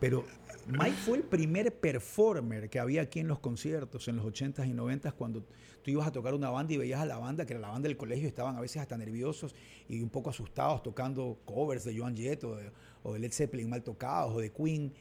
[0.00, 0.24] Pero
[0.66, 4.72] Mike fue el primer performer que había aquí en los conciertos en los 80s y
[4.72, 5.42] 90s cuando
[5.82, 7.88] tú ibas a tocar una banda y veías a la banda, que era la banda
[7.88, 9.54] del colegio, estaban a veces hasta nerviosos
[9.88, 12.70] y un poco asustados tocando covers de Joan Jett o de,
[13.02, 14.92] o de Led Zeppelin mal tocados o de Queen.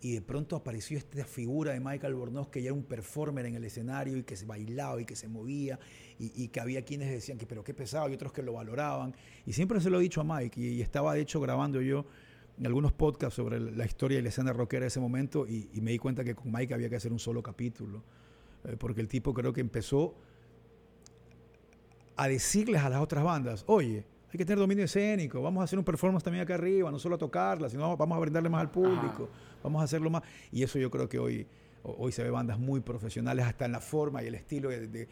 [0.00, 3.54] Y de pronto apareció esta figura de Michael Bornoz que ya era un performer en
[3.56, 5.78] el escenario y que se bailaba y que se movía
[6.18, 9.14] y, que había quienes decían que pero qué pesado y otros que lo valoraban.
[9.46, 12.06] Y siempre se lo he dicho a Mike y, estaba de hecho grabando yo
[12.64, 15.90] algunos podcasts sobre la historia y la escena rockera de ese momento y, y me
[15.90, 18.02] di cuenta que con Mike había que hacer un solo capítulo.
[18.64, 20.14] Eh, porque el tipo creo que empezó
[22.16, 24.04] a decirles a las otras bandas, oye,
[24.36, 27.14] hay que tener dominio escénico, vamos a hacer un performance también acá arriba, no solo
[27.14, 29.30] a tocarla, sino vamos a brindarle más al público,
[29.62, 30.22] vamos a hacerlo más.
[30.52, 31.46] Y eso yo creo que hoy,
[31.82, 34.68] hoy se ve bandas muy profesionales, hasta en la forma y el estilo.
[34.68, 35.08] De, de-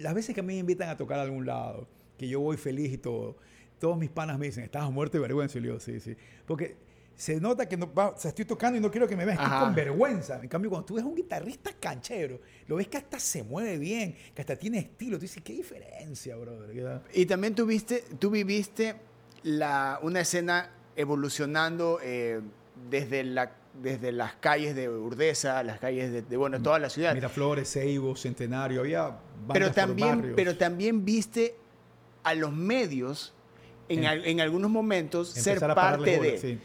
[0.00, 1.86] las veces que a mí me invitan a tocar a algún lado,
[2.18, 3.36] que yo voy feliz y todo,
[3.78, 6.16] todos mis panas me dicen, estás muerto de vergüenza, y yo, sí, sí.
[6.44, 6.76] Porque
[7.20, 9.38] se nota que no, va- o sea, estoy tocando y no quiero que me veas,
[9.38, 9.64] estoy Ajá.
[9.66, 10.40] con vergüenza.
[10.42, 13.76] En cambio, cuando tú ves a un guitarrista canchero, lo ves que hasta se mueve
[13.76, 17.02] bien, que hasta tiene estilo, tú dices, qué diferencia, brother.
[17.12, 18.94] Y también tuviste, tú viviste
[19.42, 22.40] la, una escena evolucionando eh,
[22.90, 23.52] desde, la,
[23.82, 27.12] desde las calles de Urdesa, las calles de, de, bueno, toda la ciudad.
[27.14, 29.18] Miraflores, Seibo, Centenario, había
[29.52, 31.54] pero también, pero también viste
[32.22, 33.34] a los medios
[33.90, 36.38] en, En- al- en algunos momentos ser parte de.
[36.38, 36.58] sí.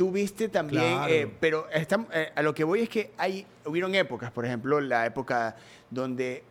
[0.00, 1.12] Tú viste también, Claro.
[1.12, 5.04] eh, pero eh, a lo que voy es que hay, hubieron épocas, por ejemplo, la
[5.04, 5.56] época
[5.90, 6.42] donde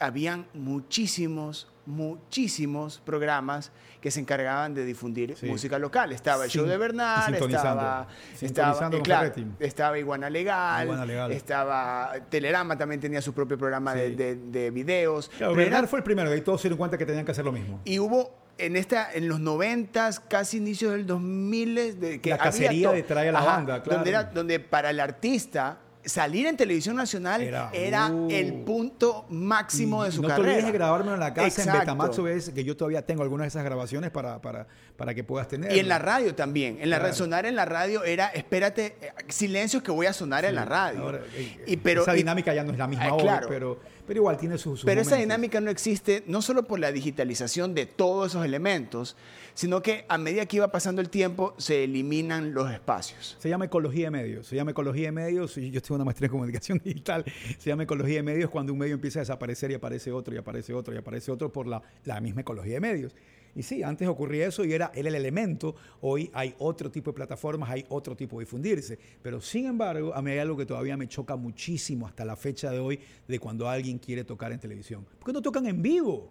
[0.00, 5.44] habían muchísimos, muchísimos programas que se encargaban de difundir Sí.
[5.44, 6.12] música local.
[6.12, 8.08] Estaba el show de y Bernal, estaba,
[8.40, 11.30] estaba, eh, claro, Iguana Legal, Iguana Legal.
[11.32, 14.14] estaba Telerama también tenía su propio programa de, Sí.
[14.14, 15.28] de- de videos.
[15.36, 17.52] Claro, Bernal fue el primero, ahí todos se dieron cuenta que tenían que hacer lo
[17.52, 17.82] mismo.
[17.84, 22.44] y hubo en esta en los 90 casi inicios del 2000 de que La había
[22.44, 23.98] cacería to- de trae a la banda, claro.
[23.98, 28.28] donde era donde para el artista salir en televisión nacional era, Era, uh.
[28.28, 30.46] el punto máximo de su no carrera.
[30.46, 31.70] te olvides de grabármelo en la casa Exacto.
[31.74, 35.22] en Betamax OBS, que yo todavía tengo algunas de esas grabaciones para, para, para que
[35.22, 35.70] puedas tener.
[35.70, 36.78] Y en la radio también.
[36.80, 37.02] En la Claro.
[37.04, 40.64] radio, sonar en la radio era, espérate, eh, silencios que voy a sonar en la
[40.64, 41.02] radio.
[41.02, 43.46] Ahora, eh, y, pero, esa y- dinámica ya no es la misma hoy, claro.
[43.48, 43.78] pero,
[44.12, 47.74] pero igual tiene sus, sus Pero esa dinámica no existe no solo por la digitalización
[47.74, 49.16] de todos esos elementos,
[49.54, 53.38] sino que a medida que iba pasando el tiempo se eliminan los espacios.
[53.40, 54.46] Se llama ecología de medios.
[54.46, 55.54] Se llama ecología de medios.
[55.54, 57.24] Yo tengo una maestría en comunicación digital.
[57.56, 60.36] Se llama ecología de medios cuando un medio empieza a desaparecer y aparece otro y
[60.36, 63.14] aparece otro y aparece otro por la, la misma ecología de medios.
[63.54, 65.74] Y sí, antes ocurría eso y era, el elemento.
[66.00, 68.98] Hoy hay otro tipo de plataformas, hay otro tipo de difundirse.
[69.22, 72.70] Pero sin embargo, a mí hay algo que todavía me choca muchísimo hasta la fecha
[72.70, 75.04] de hoy de cuando alguien quiere tocar en televisión.
[75.18, 76.28] ¿Por qué no tocan en vivo?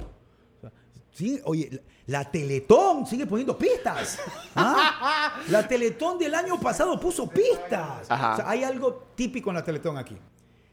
[0.58, 0.72] O sea,
[1.12, 4.18] sí, oye, la, Teletón sigue poniendo pistas.
[4.56, 5.44] ¿Ah?
[5.50, 8.10] La Teletón del año pasado puso pistas.
[8.10, 8.34] Ajá.
[8.34, 10.18] O sea, hay algo típico en la Teletón aquí.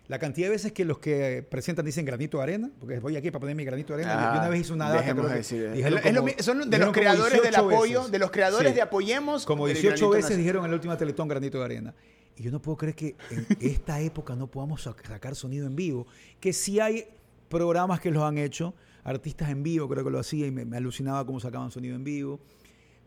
[0.08, 3.30] La cantidad de veces que los que presentan dicen granito de arena, porque voy aquí
[3.30, 4.14] para poner mi granito de arena.
[4.28, 5.12] Yo- Yo una vez hice una data.
[5.14, 5.70] Creo que decir.
[5.72, 8.12] dijeron lo- son de los creadores del 18 apoyo, veces.
[8.12, 8.74] de los creadores Sí.
[8.74, 9.44] de Apoyemos.
[9.44, 10.38] Como del 18 Granito veces Nacional.
[10.42, 11.94] dijeron en la última Teletón granito de arena.
[12.36, 15.76] Y yo no puedo creer que en esta época no podamos sac- sacar sonido en
[15.76, 16.06] vivo.
[16.40, 17.04] Que sí hay
[17.50, 20.76] programas que los han hecho, artistas en vivo creo que lo hacía y me, me
[20.78, 22.40] alucinaba cómo sacaban sonido en vivo.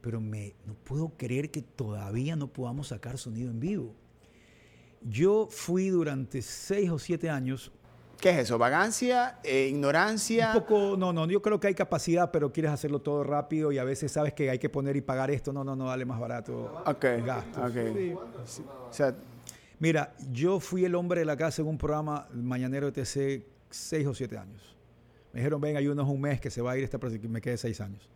[0.02, 3.96] Pero me, no puedo creer que todavía no podamos sacar sonido en vivo.
[5.04, 7.72] Yo fui durante seis o siete años
[8.20, 8.60] ¿Qué es eso?
[8.60, 9.40] ¿Vagancia?
[9.44, 10.52] eh, ¿Ignorancia?
[10.54, 13.80] un poco, no, no, yo creo que hay capacidad, pero quieres hacerlo todo rápido y
[13.80, 16.20] a veces sabes que hay que poner y pagar esto, no, no, no, dale más
[16.20, 16.84] barato.
[16.86, 17.72] Ok, gastos.
[17.72, 17.98] ok.
[18.46, 18.64] Sí.
[18.68, 19.16] O sea,
[19.82, 24.06] Mira, yo fui el hombre de la casa en un programa mañanero de TC seis
[24.06, 24.78] o siete años.
[25.34, 27.42] Me dijeron, ven, ayúdanos un mes que se va a ir esta persona, y me
[27.42, 28.08] quedé seis años.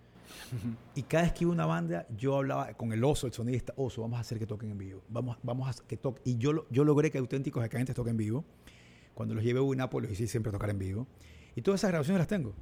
[0.96, 3.74] Y cada vez que iba a una banda, yo hablaba con el oso, el sonidista,
[3.78, 5.02] oso, vamos a hacer que toquen en vivo.
[5.10, 6.22] Vamos, vamos a que toquen.
[6.26, 8.46] Y yo, yo logré que auténticos decadentes toquen en vivo.
[9.14, 11.08] Cuando los llevé a Unápolis, hice siempre tocar en vivo.
[11.56, 12.54] Y todas esas grabaciones las tengo.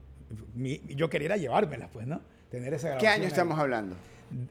[0.56, 2.22] Mi- yo quería llevármelas, pues, ¿no?
[2.50, 3.28] Tener esa ¿Qué año ahí.
[3.28, 3.96] estamos hablando?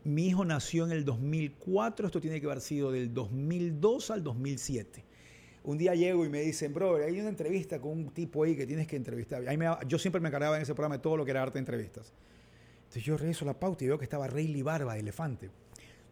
[0.04, 5.04] Mi hijo nació en el 2004, esto tiene que haber sido del 2002 al 2007.
[5.64, 8.66] Un día llego y me dicen, bro, hay una entrevista con un tipo ahí que
[8.66, 9.46] tienes que entrevistar.
[9.48, 11.54] Ahí me- yo siempre me encargaba en ese programa de todo lo que era arte
[11.54, 12.12] de entrevistas.
[12.92, 15.50] Entonces yo reviso la pauta y veo que estaba Rayleigh Barba de Elefante.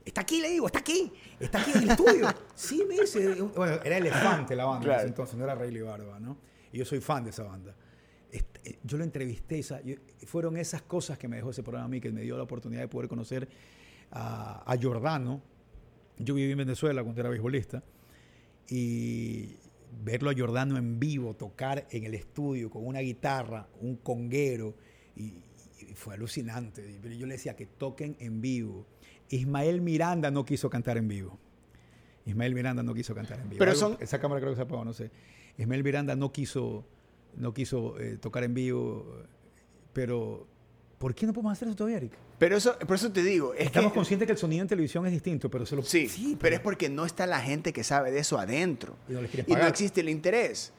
[0.02, 2.26] Está aquí, le digo, está aquí, está aquí en el estudio.
[2.54, 3.34] sí, me dice.
[3.54, 5.06] Bueno, era Elefante la banda Claro.
[5.06, 6.38] entonces, no era Rayleigh Barba, ¿no?
[6.72, 7.76] Y yo soy fan de esa banda.
[8.32, 11.84] Este, eh, yo lo entrevisté, esa- yo- fueron esas cosas que me dejó ese programa
[11.84, 13.46] a mí, que me dio la oportunidad de poder conocer
[14.10, 15.42] a, a Giordano.
[16.16, 17.82] Yo viví en Venezuela cuando era beisbolista
[18.70, 19.56] y
[20.02, 24.74] verlo a Giordano en vivo, tocar en el estudio con una guitarra, un conguero,
[25.16, 25.34] y,
[25.88, 26.98] y fue alucinante.
[27.02, 28.86] Pero yo le decía que toquen en vivo.
[29.28, 31.38] Ismael Miranda no quiso cantar en vivo.
[32.26, 33.58] Ismael Miranda no quiso cantar en vivo.
[33.58, 35.10] Pero Algo- son- Esa cámara creo que se apagó, no sé.
[35.58, 36.84] Ismael Miranda no quiso,
[37.36, 39.06] no quiso eh, tocar en vivo,
[39.92, 40.46] pero
[40.98, 42.12] ¿por qué no podemos hacer eso todavía, Eric?
[42.38, 43.96] Pero eso, por eso te digo, es Estamos que...
[43.96, 45.82] conscientes que el sonido en televisión es distinto, pero se lo...
[45.82, 48.96] Sí, pero es porque no está la gente que sabe de eso adentro.
[49.08, 49.70] Y no les quieren Y no pagar.
[49.70, 50.72] existe el interés.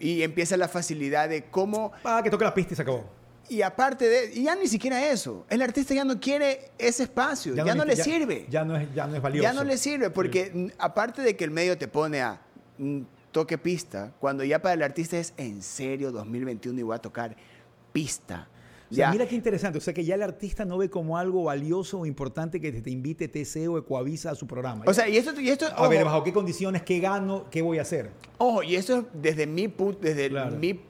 [0.00, 1.92] Y empieza la facilidad de cómo...
[2.02, 3.08] Ah, que toque la pista y se acabó.
[3.48, 4.42] Y aparte de...
[4.42, 5.44] Ya ni siquiera eso.
[5.50, 7.54] El artista ya no quiere ese espacio.
[7.54, 8.46] Ya, no, le sirve.
[8.48, 9.42] Ya no es, ya no es valioso.
[9.42, 12.40] Ya no le sirve porque aparte de que el medio te pone a
[12.78, 13.00] mm,
[13.32, 17.36] toque pista, cuando ya para el artista es en serio 2021 y voy a tocar
[17.92, 18.48] pista.
[18.90, 19.12] O sea, Ya.
[19.12, 19.78] mira qué interesante.
[19.78, 22.80] O sea, que ya el artista no ve como algo valioso o importante que te,
[22.80, 24.84] te invite TC o Ecoavisa a su programa.
[24.86, 26.82] O sea, y esto, y esto a ver, ¿bajo qué condiciones?
[26.82, 27.46] ¿Qué gano?
[27.50, 28.10] ¿Qué voy a hacer?
[28.38, 30.56] Ojo, y esto es desde mi punto, desde Claro.
[30.56, 30.80] mi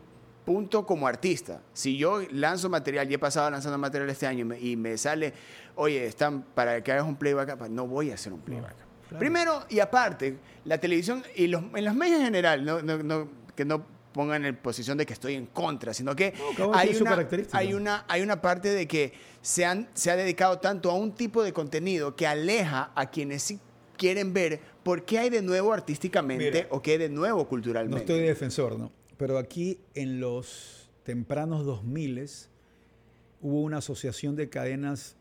[0.45, 1.63] punto como artista.
[1.73, 4.97] Si yo lanzo material, y he pasado lanzando material este año y me, y me
[4.99, 5.33] sale,
[5.77, 8.75] oye, están para que hagas un playback, pues, no voy a hacer un playback.
[9.09, 9.19] claro.
[9.19, 13.29] Primero, y aparte, la televisión y los, en los medios en general, no, no- no-
[13.57, 17.29] que no pongan en posición de que estoy en contra, sino que No, hay, una,
[17.53, 21.13] hay, una, hay una parte de que se, han, se ha dedicado tanto a un
[21.15, 23.59] tipo de contenido que aleja a quienes sí
[23.97, 26.67] quieren ver por qué hay de nuevo artísticamente Mira.
[26.71, 27.99] o qué hay de nuevo No culturalmente.
[28.01, 28.93] estoy de defensor, ¿no?
[29.17, 32.27] Pero aquí en los tempranos 2000
[33.41, 35.17] hubo una asociación de cadenas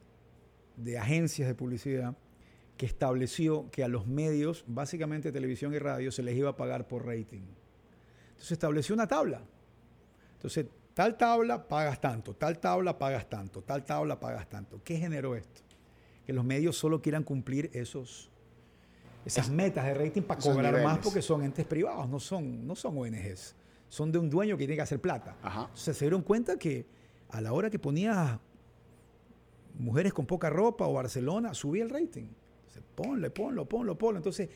[0.77, 2.15] de agencias de publicidad
[2.77, 6.87] que estableció que a los medios, básicamente televisión y radio, se les iba a pagar
[6.87, 7.43] por rating.
[8.29, 9.41] Entonces estableció una tabla.
[10.35, 14.81] Entonces, tal tabla pagas tanto, tal tabla pagas tanto, tal tabla pagas tanto.
[14.83, 15.61] ¿Qué generó esto?
[16.25, 18.31] Que los medios solo quieran cumplir esos,
[19.25, 22.97] esas metas de rating para cobrar más porque son entes privados, no son, no son
[22.97, 23.55] ONGs.
[23.93, 25.37] Son de un dueño que tiene que hacer plata.
[25.43, 25.65] Ajá.
[25.65, 26.87] Entonces se dieron cuenta que
[27.29, 28.39] a la hora que ponía
[29.77, 32.25] mujeres con poca ropa o Barcelona, subía el rating.
[32.25, 34.17] Entonces, ponle, ponlo, ponlo, ponlo.
[34.17, 34.49] Entonces,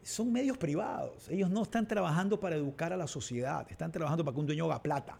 [0.00, 1.28] son medios privados.
[1.28, 4.66] Ellos no están trabajando para educar a la sociedad, están trabajando para que un dueño
[4.66, 5.18] haga plata.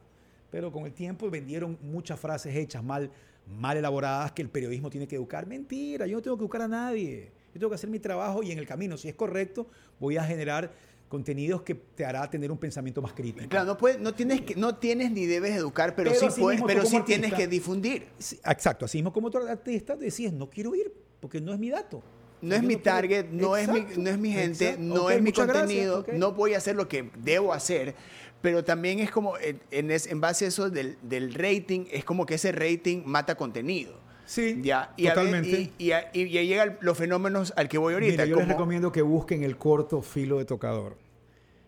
[0.53, 3.11] Pero con el tiempo vendieron muchas frases hechas mal,
[3.59, 5.49] mal elaboradas que el periodismo tiene que educar.
[5.49, 7.33] Mentira, yo no tengo que educar a nadie.
[7.53, 9.67] Yo tengo que hacer mi trabajo y en el camino, si es correcto,
[9.99, 10.73] voy a generar
[11.09, 13.49] contenidos que te hará tener un pensamiento más crítico.
[13.49, 16.63] Claro, no, puedes, no, tienes que, no tienes ni debes educar, pero, Pero sí, puedes,
[16.67, 18.07] pero sí tienes que difundir.
[18.19, 21.71] Sí, exacto, así mismo como otro artista decías, no quiero ir, porque no es mi
[21.71, 22.03] dato.
[22.43, 24.83] No es mi quiero- target, no es, mi, no es mi gente, exacto.
[24.83, 27.95] no es mi gracias, contenido, no voy a hacer lo que debo hacer,
[28.43, 32.05] pero también es como, en, en es- en base a eso del, del rating, es
[32.05, 33.95] como que ese rating mata contenido.
[34.27, 35.73] Sí, Ya, y, totalmente.
[35.79, 38.13] y, ya llegan los fenómenos al que voy ahorita.
[38.13, 40.97] Mira, yo les recomiendo que busquen el corto Filo de Tocador.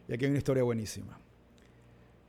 [0.09, 1.19] Y aquí hay una historia buenísima.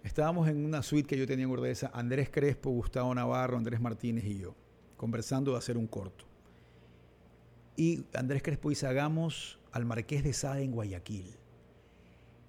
[0.03, 4.25] Estábamos en una suite que yo tenía en Urdesa, Andrés Crespo, Gustavo Navarro, Andrés Martínez
[4.25, 4.55] y yo,
[4.95, 6.25] conversando de hacer un corto.
[7.75, 11.35] Y Andrés Crespo dice, hagamos al Marqués de Sade en Guayaquil.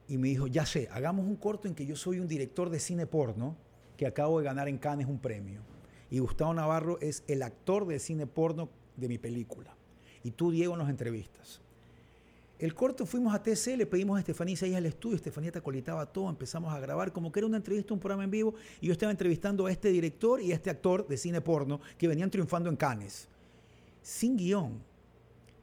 [0.08, 2.80] Y me dijo, ya sé, hagamos un corto en que yo soy un director de
[2.80, 3.56] cine porno
[3.96, 5.60] que acabo de ganar en Cannes un premio.
[6.10, 9.74] Y Gustavo Navarro es el actor de cine porno de mi película.
[10.22, 11.60] Y tú, Diego, nos entrevistas.
[12.58, 16.06] El corto fuimos a TC, le pedimos a Estefanía ahí al estudio, Estefanía te acolitaba
[16.06, 18.92] todo, empezamos a grabar como que era una entrevista, un programa en vivo, y yo
[18.92, 22.68] estaba entrevistando a este director y a este actor de cine porno que venían triunfando
[22.68, 23.28] en Cannes.
[24.02, 24.82] Sin guion.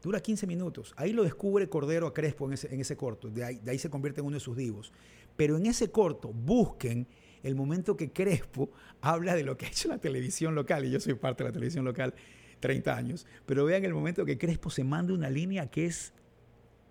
[0.02, 0.94] Dura 15 minutos.
[0.96, 3.30] Ahí lo descubre Cordero a Crespo en ese, en ese corto.
[3.30, 4.94] De ahí, de ahí se convierte en uno de sus divos.
[5.36, 7.08] Pero en ese corto, busquen
[7.46, 10.84] el momento que Crespo habla de lo que ha hecho la televisión local.
[10.86, 12.14] Y yo soy parte de la televisión local
[12.60, 13.28] 30 años.
[13.46, 16.14] Pero vean el momento que Crespo se manda una línea que es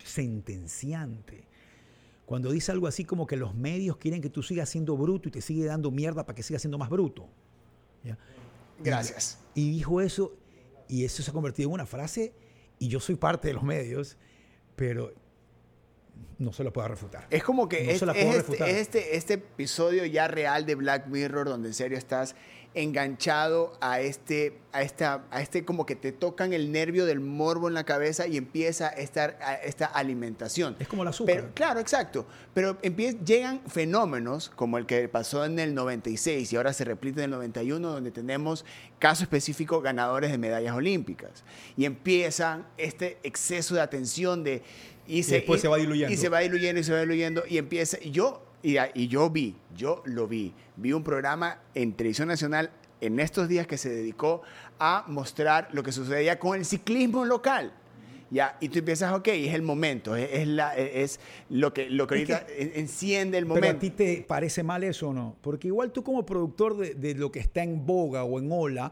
[0.03, 1.45] sentenciante.
[2.25, 5.33] Cuando dice algo así como que los medios quieren que tú sigas siendo bruto y
[5.33, 7.29] te sigue dando mierda para que sigas siendo más bruto.
[8.03, 8.17] ¿Ya?
[8.83, 9.41] Gracias.
[9.55, 10.37] Y dijo eso,
[10.89, 12.33] y eso se ha convertido en una frase,
[12.79, 14.17] y yo soy parte de los medios,
[14.77, 15.13] pero
[16.39, 17.27] no se lo puedo refutar.
[17.31, 18.69] Es como que No es, se la es puedo este, refutar.
[18.69, 22.35] este, este episodio ya real de Black Mirror donde en serio estás
[22.95, 27.69] enganchado a este, a esta, a este como que te tocan el nervio del morbo
[27.69, 30.77] en la cabeza y empieza esta, a- esta alimentación.
[30.81, 31.35] Es como el azúcar.
[31.37, 32.27] Pero, claro, exacto.
[32.53, 37.25] Pero llegan fenómenos como el que pasó en el 96 y ahora se repite en
[37.25, 38.65] el 91, donde tenemos
[38.99, 41.45] caso específico ganadores de medallas olímpicas.
[41.77, 44.63] Y empiezan este exceso de atención de...
[45.07, 46.13] Y, después se va diluyendo.
[46.13, 47.99] Y se va diluyendo y se va diluyendo y empieza...
[48.03, 50.55] Y yo, y, y yo vi, yo lo vi.
[50.77, 54.43] Vi un programa en Televisión Nacional en estos días que se dedicó
[54.79, 57.73] a mostrar lo que sucedía con el ciclismo local.
[58.31, 62.07] Ya, y tú empiezas, ok, es el momento, es, es la, es lo que, lo
[62.07, 63.81] que Es ahorita en- enciende el Pero a momento.
[63.81, 65.37] ti te parece mal eso o no?
[65.41, 68.91] Porque igual tú como productor de, de lo que está en boga o en ola,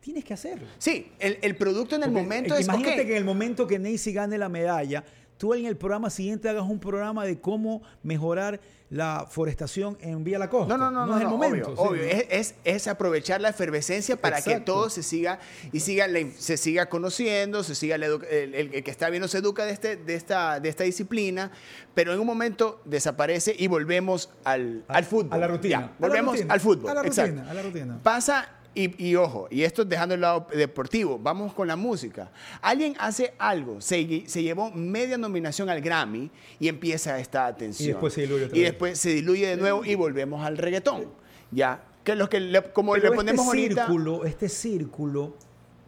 [0.00, 0.66] tienes que hacerlo.
[0.78, 3.78] Sí, el, el producto en el Porque, momento es Imagínate que en el momento que
[3.78, 5.02] Nancy gane la medalla,
[5.38, 10.38] tú en el programa siguiente hagas un programa de cómo mejorar la forestación en Vía
[10.38, 10.76] La Costa.
[10.76, 11.70] No, no, no, no, es el momento.
[11.72, 12.02] obvio, sí, obvio.
[12.02, 12.08] ¿no?
[12.08, 15.40] Es, es- es aprovechar la efervescencia para que todo se siga
[15.72, 19.26] y siga la se siga conociendo, se siga la el, el- el que está viendo
[19.26, 21.50] se educa de, este, de, esta, de esta disciplina,
[21.94, 25.32] pero en un momento desaparece y volvemos al, A- al fútbol.
[25.32, 25.80] a la rutina.
[25.80, 26.54] Ya, A la volvemos rutina.
[26.54, 26.90] al fútbol.
[26.90, 27.32] A la exacto.
[27.32, 27.98] rutina, a la rutina.
[28.04, 32.30] Pasa, y, y ojo, y esto dejando el lado deportivo, vamos con la música.
[32.60, 37.88] Alguien hace algo, se, se llevó media nominación al Grammy y empieza esta atención.
[37.88, 38.70] Y después se diluye otra Y vez.
[38.70, 41.06] después se diluye de nuevo y volvemos al reggaetón.
[41.50, 43.86] Ya, que es lo que le- como Pero le ponemos este ahorita.
[43.86, 45.36] círculo, este círculo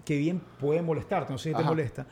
[0.05, 1.68] que bien puede molestarte, no sé si te Ajá.
[1.68, 2.07] molesta,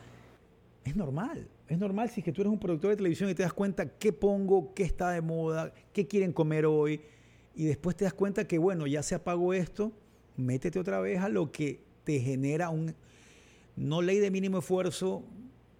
[0.85, 1.49] es normal.
[1.69, 3.89] Es normal si es que tú eres un productor de televisión y te das cuenta
[3.99, 7.01] qué pongo, qué está de moda, qué quieren comer hoy,
[7.57, 9.91] y después te das cuenta que, bueno, ya se apagó esto,
[10.37, 12.95] métete otra vez a lo que te genera un,
[13.77, 15.25] no ley de mínimo esfuerzo,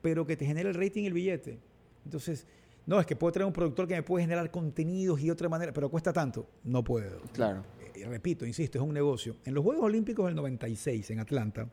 [0.03, 1.59] pero que te genera el rating y el billete.
[2.05, 2.47] Entonces,
[2.87, 5.49] no, es que puedo traer un productor que me puede generar contenidos y de otra
[5.49, 6.49] manera, pero cuesta tanto.
[6.65, 7.21] No puedo.
[7.33, 7.65] Claro.
[7.95, 9.37] Eh, repito, insisto, es un negocio.
[9.45, 11.69] En los Juegos Olímpicos del 96 en Atlanta,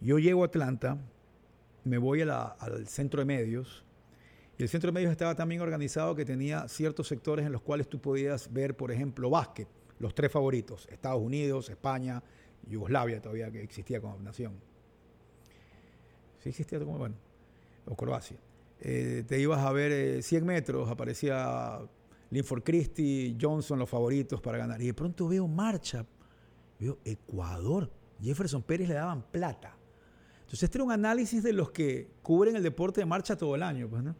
[0.00, 0.98] yo llego a Atlanta,
[1.84, 3.84] me voy a la- al centro de medios,
[4.58, 7.88] y el centro de medios estaba también organizado que tenía ciertos sectores en los cuales
[7.88, 9.68] tú podías ver, por ejemplo, básquet,
[9.98, 12.22] los tres favoritos, Estados Unidos, España,
[12.68, 14.54] Yugoslavia todavía que existía como nación.
[16.38, 17.16] Sí existía como, bueno,
[17.86, 18.38] o Croacia.
[18.80, 21.80] Eh, te ibas a ver eh, 100 metros, aparecía
[22.30, 24.80] Linford Christie, Johnson, los favoritos para ganar.
[24.82, 26.04] Y de pronto veo marcha,
[26.78, 27.90] veo Ecuador,
[28.20, 29.76] Jefferson Pérez le daban plata.
[30.40, 33.62] Entonces este era un análisis de los que cubren el deporte de marcha todo el
[33.62, 34.14] año, pues, ¿no?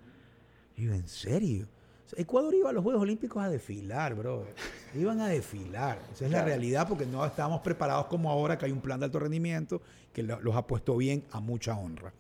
[0.76, 1.68] Y yo, ¿en serio?
[2.16, 4.46] Ecuador iba a los Juegos Olímpicos a desfilar, bro.
[4.94, 5.98] Iban a desfilar.
[6.12, 9.06] Esa es la realidad porque no estábamos preparados como ahora que hay un plan de
[9.06, 9.80] alto rendimiento
[10.12, 12.12] que lo- los ha puesto bien a mucha honra.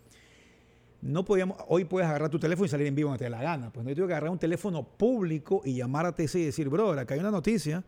[1.02, 3.42] No podíamos, hoy puedes agarrar tu teléfono y salir en vivo donde te dé la
[3.42, 3.70] gana.
[3.72, 6.68] Pues no, yo tuve que agarrar un teléfono público y llamar a TC y decir,
[6.68, 7.84] bro, acá hay una noticia.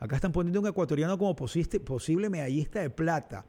[0.00, 3.44] Acá están poniendo un ecuatoriano como posiste- posible medallista de plata.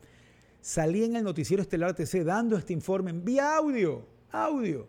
[0.61, 4.05] Salí en el noticiero estelar TC dando este informe en vía audio.
[4.31, 4.87] Audio.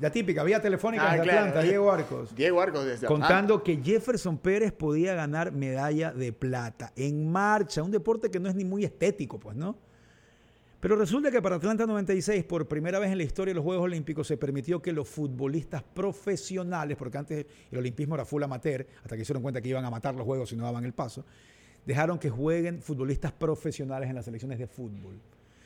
[0.00, 1.38] La típica, vía telefónica Ah, claro.
[1.40, 2.32] Atlanta, Diego Arcos.
[2.36, 7.90] Diego Arcos desde Contando que Jefferson Pérez podía ganar medalla de plata en marcha, un
[7.90, 9.76] deporte que no es ni muy estético, pues, ¿no?
[10.80, 13.84] Pero resulta que para Atlanta 96, por primera vez en la historia de los Juegos
[13.84, 19.16] Olímpicos, se permitió que los futbolistas profesionales, porque antes el olimpismo era full amateur, hasta
[19.16, 21.24] que se dieron cuenta que iban a matar los juegos si no daban el paso,
[21.86, 25.18] dejaron que jueguen futbolistas profesionales en las selecciones de fútbol.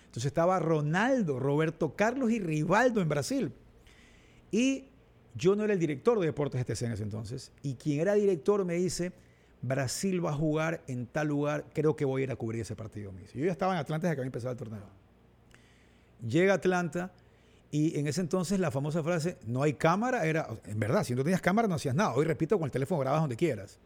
[0.06, 3.52] Entonces estaba Ronaldo, Roberto Carlos y Rivaldo en Brasil.
[4.50, 4.84] Y
[5.34, 7.52] yo no era el director de Deportes ETC en ese entonces.
[7.62, 9.12] Y quien era director me dice,
[9.62, 12.74] Brasil va a jugar en tal lugar, creo que voy a ir a cubrir ese
[12.74, 13.12] partido.
[13.12, 13.38] Me dice.
[13.38, 14.82] Yo ya estaba en Atlanta desde que había empezado el torneo.
[16.26, 17.12] Llega Atlanta
[17.70, 21.22] y en ese entonces la famosa frase, no hay cámara, era, en verdad, si no
[21.22, 22.14] tenías cámara no hacías nada.
[22.14, 23.78] Hoy repito, con el teléfono grabas donde quieras.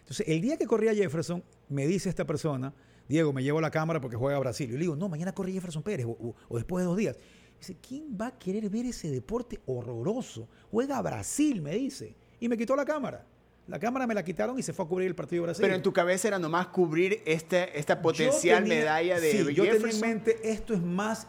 [0.00, 2.72] Entonces, el día que corría Jefferson, me dice esta persona,
[3.08, 4.68] Diego, me llevo la cámara porque juega a Brasil.
[4.68, 7.16] Yo le digo, no, mañana corre Jefferson Pérez o después de dos días.
[7.58, 10.48] Dice, ¿quién va a querer ver ese deporte horroroso?
[10.70, 12.14] Juega a Brasil, me dice.
[12.40, 13.24] Y me quitó la cámara.
[13.66, 15.62] La cámara me la quitaron y se fue a cubrir el partido de Brasil.
[15.62, 19.64] Pero en tu cabeza era nomás cubrir este, esta potencial tenía- medalla de sí, yo
[19.68, 21.26] tenía en mente, esto es más,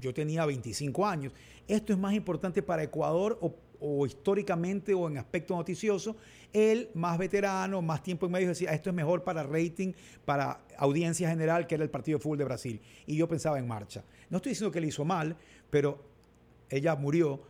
[0.00, 1.32] yo tenía 25 años,
[1.68, 6.16] esto es más importante para Ecuador o, o históricamente o en aspecto noticioso.
[6.52, 9.92] Él, más veterano, más tiempo en medio, decía, esto es mejor para rating,
[10.24, 12.80] para audiencia general, que era el partido de fútbol de Brasil.
[13.06, 14.02] Y yo pensaba en marcha.
[14.32, 15.36] No estoy diciendo que le hizo mal,
[15.68, 16.02] pero
[16.70, 17.42] ella murió.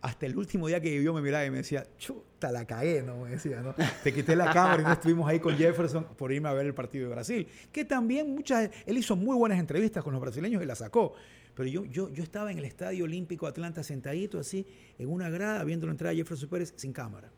[0.00, 3.18] Hasta el último día que vivió me miraba y me decía, chuta, la cagué, ¿no?
[3.20, 3.74] Me decía, ¿no?
[4.02, 6.74] Te quité la cámara y no estuvimos ahí con Jefferson por irme a ver el
[6.74, 7.46] partido de Brasil.
[7.70, 11.14] Que también muchas, él hizo muy buenas entrevistas con los brasileños y la sacó.
[11.54, 14.66] Pero yo, yo, yo estaba en el Estadio Olímpico Atlanta sentadito así,
[14.98, 17.30] en una grada, viendo la entrada de Jefferson Pérez sin cámara.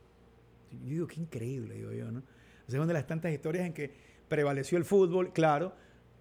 [0.70, 2.20] Yo digo, qué increíble, digo yo, ¿no?
[2.20, 3.92] O sea, es una de las tantas historias en que
[4.28, 5.74] prevaleció el fútbol, claro.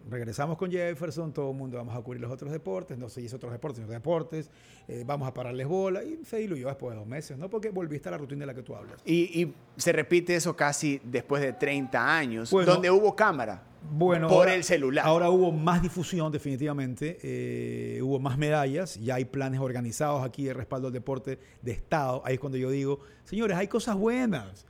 [0.09, 3.37] Regresamos con Jefferson, todo el mundo vamos a cubrir los otros deportes, no se hizo
[3.37, 4.51] otros deportes, sino deportes,
[4.87, 7.49] eh, vamos a pararles bola y se diluyó después de dos meses, ¿no?
[7.49, 9.01] Porque volviste a la rutina de la que tú hablas.
[9.03, 13.63] Y, y se repite eso casi después de 30 años, Bueno, donde hubo cámara.
[13.91, 15.05] Bueno, por ahora- el celular.
[15.05, 17.17] Ahora hubo más difusión, definitivamente.
[17.23, 18.95] eh, hubo más medallas.
[18.99, 22.21] Ya hay planes organizados aquí de respaldo al deporte de Estado.
[22.25, 24.65] Ahí es cuando yo digo, señores, hay cosas buenas.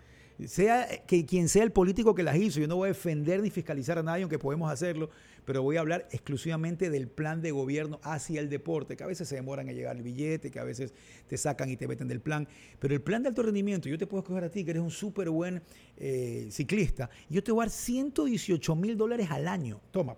[0.45, 3.49] Sea que quien sea el político que las hizo, yo no voy a defender ni
[3.49, 5.09] fiscalizar a nadie, aunque podemos hacerlo,
[5.45, 9.27] pero voy a hablar exclusivamente del plan de gobierno hacia el deporte, que a veces
[9.27, 10.93] se demoran en llegar el billete, que a veces
[11.27, 12.47] te sacan y te meten del plan,
[12.79, 14.91] pero el plan de alto rendimiento, yo te puedo escoger a ti, que eres un
[14.91, 15.61] súper buen
[15.97, 19.79] eh, ciclista, yo te voy a dar 118 mil dólares al año.
[19.91, 20.15] Toma,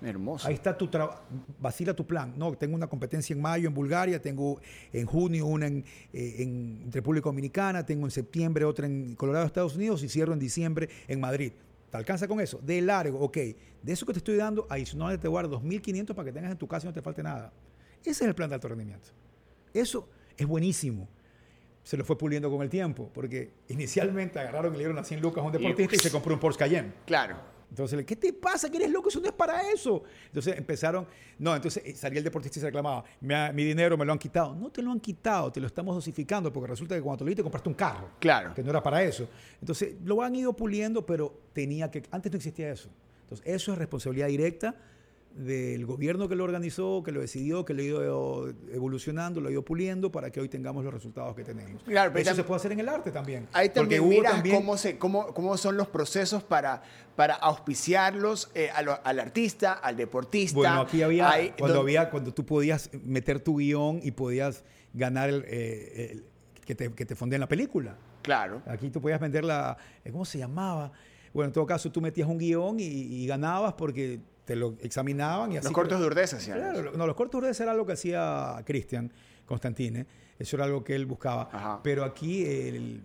[0.00, 0.46] Hermoso.
[0.46, 1.22] Ahí está tu trabajo,
[1.58, 2.32] vacila tu plan.
[2.36, 4.60] No, tengo una competencia en mayo en Bulgaria, tengo
[4.92, 9.74] en junio una en, eh, en República Dominicana, tengo en septiembre otra en Colorado, Estados
[9.74, 11.52] Unidos y cierro en diciembre en Madrid.
[11.90, 12.60] ¿Te alcanza con eso?
[12.62, 13.36] De largo, ok.
[13.82, 16.68] De eso que te estoy dando, adicionalmente te guardo 2.500 para que tengas en tu
[16.68, 17.52] casa y no te falte nada.
[18.02, 19.08] Ese es el plan de alto rendimiento.
[19.72, 21.08] Eso es buenísimo.
[21.82, 25.20] Se lo fue puliendo con el tiempo, porque inicialmente agarraron y le dieron a 100
[25.22, 26.92] lucas a un deportista y, y se compró un Porsche Cayenne.
[27.06, 27.57] Claro.
[27.70, 28.70] Entonces, ¿qué te pasa?
[28.70, 30.02] Que eres loco, eso no es para eso.
[30.26, 31.06] Entonces empezaron,
[31.38, 34.54] no, entonces eh, salía el deportista y se reclamaba, mi, dinero me lo han quitado.
[34.54, 37.28] No te lo han quitado, te lo estamos dosificando, porque resulta que cuando te lo
[37.28, 38.10] diste compraste un carro.
[38.18, 38.54] Claro.
[38.54, 39.28] Que no era para eso.
[39.60, 42.88] Entonces, lo han ido puliendo, pero tenía que, antes no existía eso.
[43.22, 44.74] Entonces, eso es responsabilidad directa
[45.38, 49.52] del gobierno que lo organizó, que lo decidió, que lo ha ido evolucionando, lo ha
[49.52, 51.82] ido puliendo para que hoy tengamos los resultados que tenemos.
[51.84, 53.46] Claro, pero Eso se puede hacer en el arte también.
[53.52, 56.82] Ahí también miras Cómo, se, cómo, cómo, son los procesos para,
[57.14, 60.56] para auspiciarlos eh, al, artista, al deportista.
[60.56, 65.44] Bueno, aquí había, cuando, había, cuando tú podías meter tu guion y podías ganar el,
[65.46, 66.20] eh,
[66.64, 67.96] que, te, que te fundían la película.
[68.22, 68.60] Claro.
[68.66, 69.76] Aquí tú podías vender la,
[70.10, 70.90] ¿cómo se llamaba?
[71.32, 75.58] Bueno, en todo caso tú metías un guion y ganabas porque te lo examinaban y
[75.58, 75.64] así.
[75.64, 76.50] Los cortos de Urdesa, sí.
[76.50, 79.12] Claro, no, los cortos de Urdesa era lo que hacía Cristian
[79.44, 80.06] Constantine,
[80.38, 81.80] eso era algo que él buscaba.
[81.84, 83.02] Pero aquí, el,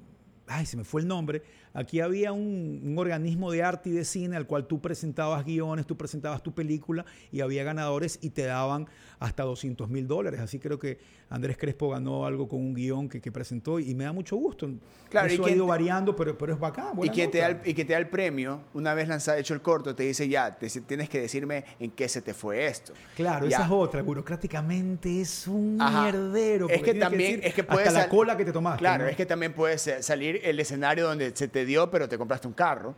[0.47, 4.05] ay, se me fue el nombre, aquí había un, un, organismo de arte y de
[4.05, 8.43] cine al cual tú presentabas guiones, tú presentabas tu película y había ganadores y te
[8.43, 8.87] daban
[9.19, 10.39] hasta 200 mil dólares.
[10.41, 10.99] Así creo que
[11.29, 14.69] Andrés Crespo ganó algo con un guion que, que presentó y, me da mucho gusto.
[15.09, 16.93] Claro, Eso y ha ido variando, pero, pero es bacán.
[17.01, 19.53] Y que, te da el, y que te da el premio, una vez lanzado, hecho
[19.53, 22.93] el corto, te dice ya, te, tienes que decirme en qué se te fue esto.
[23.15, 24.03] Claro, esa es otra.
[24.03, 26.69] Burocráticamente es un mierdero.
[26.69, 28.79] Es que también, es que puedes hasta la cola que te tomaste.
[28.79, 32.47] Claro, es que también puede salir el escenario donde se te dio, pero te compraste
[32.47, 32.95] un carro.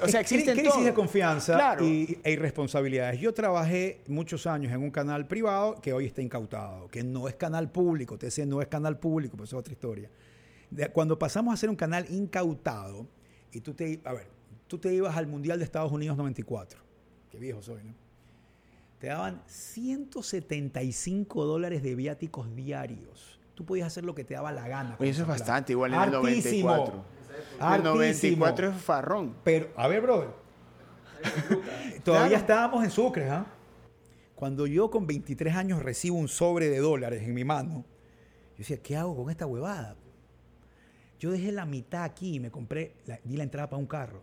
[0.00, 3.20] o sea, existen crisis de confianza y, e irresponsabilidades.
[3.20, 7.34] Yo trabajé muchos años en un canal privado que hoy está incautado, que no es
[7.36, 10.10] canal público, TC no es canal público, pues eso es otra historia.
[10.92, 13.06] cuando pasamos a ser un canal incautado,
[13.52, 14.28] y tú te, a ver,
[14.66, 16.80] tú te ibas al Mundial de Estados Unidos 94,
[17.30, 17.94] qué viejo soy, ¿no?
[19.02, 23.31] Te daban 175 dólares de viáticos diarios.
[23.54, 24.96] Tú podías hacer lo que te daba la gana.
[24.98, 27.04] Oye, eso es bastante, igual en el 94.
[27.74, 29.36] El 94 es farrón.
[29.44, 30.28] Pero, a ver, brother.
[32.04, 33.46] Todavía estábamos en Sucre, ¿ah?
[34.34, 37.84] Cuando yo con 23 años recibo un sobre de dólares en mi mano,
[38.52, 39.96] yo decía, ¿qué hago con esta huevada?
[41.20, 44.22] Yo dejé la mitad aquí y me compré, di la entrada para un carro.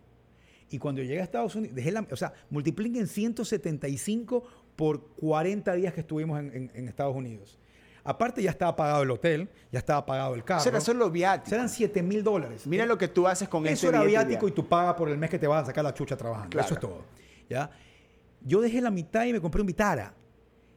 [0.69, 4.43] Y cuando llegué a Estados Unidos, dejé la, o sea, multipliquen 175
[4.75, 7.57] por 40 días que estuvimos en, Estados Unidos.
[8.03, 10.61] Aparte ya estaba pagado el hotel, ya estaba pagado el carro.
[10.61, 11.55] Eso era solo viático.
[11.55, 12.65] Eran 7 mil dólares.
[12.65, 13.87] Mira lo que tú haces con eso.
[13.87, 15.93] Eso era viático y tú pagas por el mes que te vas a sacar la
[15.93, 16.59] chucha trabajando.
[16.59, 17.03] Eso es todo.
[17.49, 17.69] ¿ya?
[18.41, 20.13] Yo dejé la mitad y me compré un Vitara.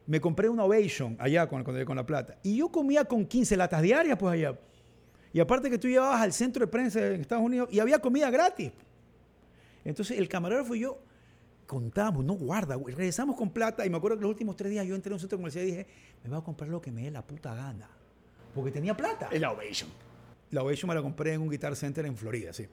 [0.05, 2.37] Me compré una Ovation allá con, con, la plata.
[2.43, 4.59] Y yo comía con 15 latas diarias, pues allá.
[5.31, 8.29] Y aparte que tú llevabas al centro de prensa en Estados Unidos y había comida
[8.29, 8.71] gratis.
[9.85, 10.99] Entonces el camarógrafo y yo
[11.73, 13.85] contamos, no guarda, regresamos con plata.
[13.85, 15.71] Y me acuerdo que los últimos tres días yo entré a un centro comercial y
[15.71, 15.87] dije,
[16.23, 17.89] me voy a comprar lo que me dé la puta gana.
[18.53, 19.29] Porque tenía plata.
[19.31, 19.89] Es la Ovation.
[20.51, 22.67] La Ovation me la compré en un Guitar Center en Florida, sí.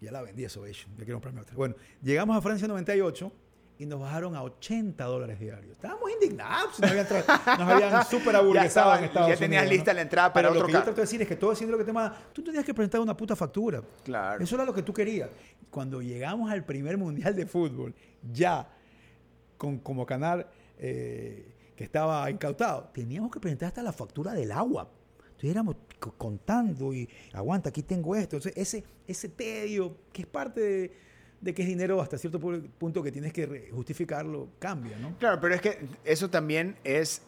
[0.00, 0.92] Ya la vendí esa Ovation.
[0.92, 1.56] Ya quiero comprarme otra.
[1.56, 3.32] Bueno, llegamos a Francia 98
[3.78, 5.72] y nos bajaron a 80 dólares diarios.
[5.72, 9.40] Estábamos indignados, nos habían, nos habían súper aburguesado en Estados Unidos.
[9.40, 11.28] Ya tenías lista la entrada para Pero otro lo que yo trato de decir es
[11.28, 13.82] que todo haciendo lo que te manda, tú tenías que presentar una puta factura.
[14.04, 14.42] Claro.
[14.42, 15.28] Eso era lo que tú querías.
[15.70, 17.94] Cuando llegamos al primer mundial de fútbol,
[18.32, 18.68] ya
[19.56, 20.46] con, como canal
[20.78, 24.88] eh, que estaba incautado, teníamos que presentar hasta la factura del agua.
[25.18, 25.76] Entonces éramos
[26.16, 28.36] contando y aguanta, aquí tengo esto.
[28.36, 30.92] Entonces ese, ese tedio, que es parte de
[31.44, 35.16] de que es dinero hasta cierto punto que tienes que justificarlo, cambia, ¿no?
[35.18, 37.22] Claro, pero es que eso también es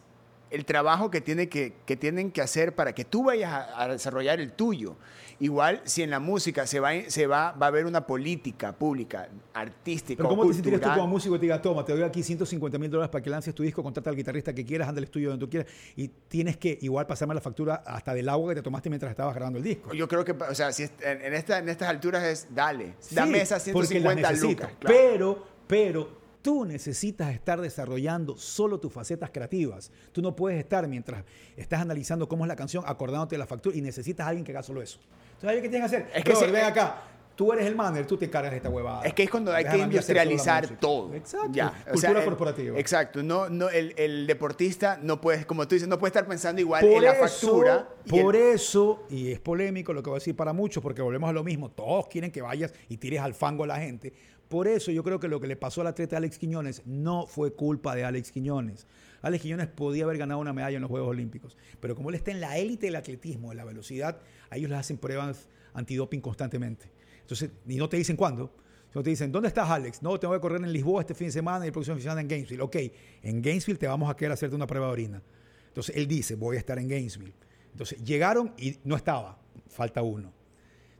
[0.49, 4.39] el trabajo que, tiene que, que tienen que hacer para que tú vayas a, desarrollar
[4.39, 4.95] el tuyo.
[5.39, 9.29] Igual si en la música se va, se va, va a haber una política pública,
[9.53, 12.23] artística, ¿Pero cómo te sentirías tú como músico y te diga, toma, te doy aquí
[12.23, 15.03] 150 mil dólares para que lances tu disco, contrata al guitarrista que quieras, anda al
[15.03, 18.55] estudio donde tú quieras y tienes que igual pasarme la factura hasta del agua que
[18.55, 19.93] te tomaste mientras estabas grabando el disco?
[19.93, 23.39] Yo creo que, o sea, si en, en, esta, en estas alturas es, dale, dame
[23.39, 24.71] esas 150 lucas.
[24.81, 29.91] Pero, pero Tú necesitas estar desarrollando solo tus facetas creativas.
[30.13, 31.25] Tú no puedes estar mientras
[31.57, 34.53] estás analizando cómo es la canción, acordándote de la factura y necesitas a alguien que
[34.53, 34.97] haga solo eso.
[35.33, 36.09] Entonces, ¿qué tienes que hacer?
[36.15, 37.01] Es que se- ven acá.
[37.35, 39.03] Tú eres el manager, tú te cargas de esta huevada.
[39.03, 41.13] Es que es cuando hay que la industrializar todo.
[41.13, 41.51] Exacto.
[41.51, 42.79] Ya, o Cultura sea, el- corporativa.
[42.79, 43.21] exacto.
[43.21, 46.81] No, no, el, el deportista no puede, como tú dices, no puede estar pensando igual
[46.81, 47.89] Por en la eso, factura.
[48.05, 51.01] y por el- eso, y es polémico lo que voy a decir para muchos, porque
[51.01, 54.13] volvemos a lo mismo, todos quieren que vayas y tires al fango a la gente.
[54.47, 57.53] Por eso yo creo que lo que le pasó al atleta Alex Quiñones no fue
[57.53, 58.87] culpa de Alex Quiñones.
[59.21, 62.31] Alex Quiñones podía haber ganado una medalla en los Juegos Olímpicos, pero como él está
[62.31, 66.89] en la élite del atletismo, de la velocidad, a ellos les hacen pruebas antidoping constantemente.
[67.21, 68.53] Entonces, y no te dicen cuándo.
[68.95, 70.01] No te dicen, ¿dónde estás, Alex?
[70.01, 72.03] No, tengo que correr en Lisboa este fin de semana y el próximo fin de
[72.03, 72.61] semana en Gainesville.
[72.61, 72.75] Ok,
[73.21, 75.21] en Gainesville te vamos a querer hacerte una prueba de orina.
[75.67, 77.33] Entonces él dice, voy a estar en Gainesville.
[77.73, 79.37] Entonces llegaron y no estaba,
[79.67, 80.36] falta uno.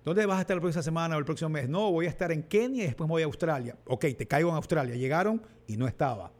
[0.08, 1.68] ¿Dónde vas a estar la próxima semana o el próximo mes?
[1.68, 3.76] No, voy a estar en Kenia y después voy a Australia.
[3.88, 4.95] Ok, te caigo en Australia.
[4.95, 6.32] Llegaron y no estaba.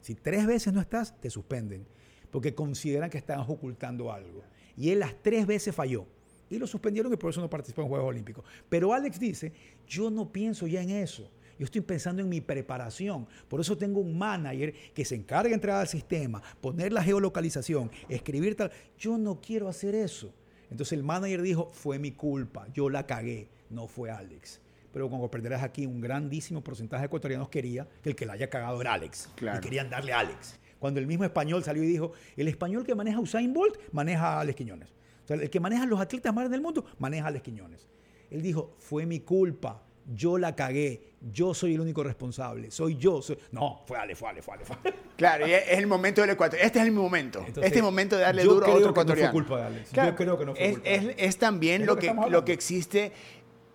[0.00, 1.86] Si tres veces no estás, te suspenden.
[2.32, 4.42] Porque consideran que estás ocultando algo.
[4.76, 6.04] Y él las tres veces falló.
[6.50, 8.44] Y lo suspendieron y por eso no participó en Juegos Olímpicos.
[8.68, 9.52] Pero Alex dice,
[9.86, 11.30] yo no pienso ya en eso.
[11.60, 13.28] Yo estoy pensando en mi preparación.
[13.46, 17.88] Por eso tengo un manager que se encarga de entrar al sistema, poner la geolocalización,
[18.08, 18.72] escribir tal.
[18.98, 20.34] Yo no quiero hacer eso.
[20.72, 24.58] Entonces el manager dijo, fue mi culpa, yo la cagué, no fue Alex.
[24.90, 28.48] Pero como comprenderás aquí, un grandísimo porcentaje de ecuatorianos quería que el que la haya
[28.48, 29.28] cagado era Alex.
[29.36, 29.58] Claro.
[29.58, 30.58] Y querían darle a Alex.
[30.78, 34.40] Cuando el mismo español salió y dijo, el español que maneja Usain Bolt, maneja a
[34.40, 34.88] Alex Quiñones.
[35.24, 37.86] O sea, el que maneja a los atletas más del mundo, maneja a Alex Quiñones.
[38.30, 43.22] Él dijo, fue mi culpa, yo la cagué, yo soy el único responsable, soy yo.
[43.22, 43.38] soy-".
[43.52, 44.64] No, fue Ale, fue Ale, fue Ale.
[44.64, 44.94] Fue Ale.
[45.16, 46.58] Claro, y es el momento del Ecuador.
[46.60, 47.38] Este es el momento.
[47.40, 49.32] Entonces, este es el momento de darle duro a creo otro que no fue ecuatoriano.
[49.32, 49.92] culpa de Alex.
[49.92, 52.44] Yo creo que no fue es, culpa de es- es también lo lo que lo
[52.44, 53.12] que existe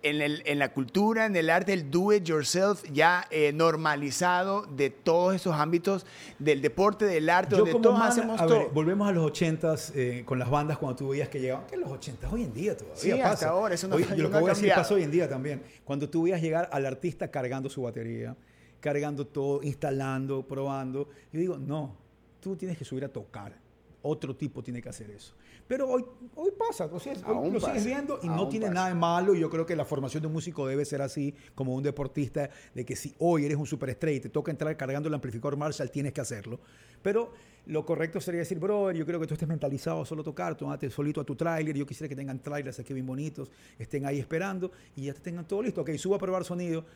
[0.02, 4.62] en, el- en la cultura, en el arte, el do it yourself, ya eh, normalizado
[4.66, 6.06] de todos esos ámbitos
[6.38, 8.58] del deporte, del arte, Yo donde como todos mana- hacemos a todo.
[8.58, 11.66] ver, volvemos a los ochentas eh, con las bandas cuando tú veías que llegaban.
[11.66, 12.32] ¿Qué los ochentas?
[12.32, 13.30] Hoy en día todavía Sí, pasa.
[13.32, 15.10] hasta ahora, eso no- Hoy- no yo lo que voy a decir pasa hoy en
[15.10, 15.62] día también.
[15.84, 18.36] Cuando tú veías llegar al artista cargando su batería,
[18.80, 21.08] cargando todo, instalando, probando.
[21.32, 21.96] Yo digo, no,
[22.40, 23.56] tú tienes que subir a tocar.
[24.02, 25.34] Otro tipo tiene que hacer eso.
[25.68, 26.02] Pero hoy,
[26.34, 28.74] hoy pasa, o sea, hoy lo pasa, sigues viendo y no tiene pasa.
[28.74, 29.34] nada de malo.
[29.34, 32.48] Y yo creo que la formación de un músico debe ser así, como un deportista,
[32.74, 35.90] de que si hoy eres un superestrella y te toca entrar cargando el amplificador Marshall,
[35.90, 36.58] tienes que hacerlo.
[37.02, 37.32] Pero
[37.66, 40.88] lo correcto sería decir, brother, yo creo que tú estés mentalizado a solo tocar, tómate
[40.88, 44.72] solito a tu tráiler, yo quisiera que tengan trailers aquí bien bonitos, estén ahí esperando
[44.96, 45.82] y ya te tengan todo listo.
[45.82, 46.86] Ok, suba a probar sonido.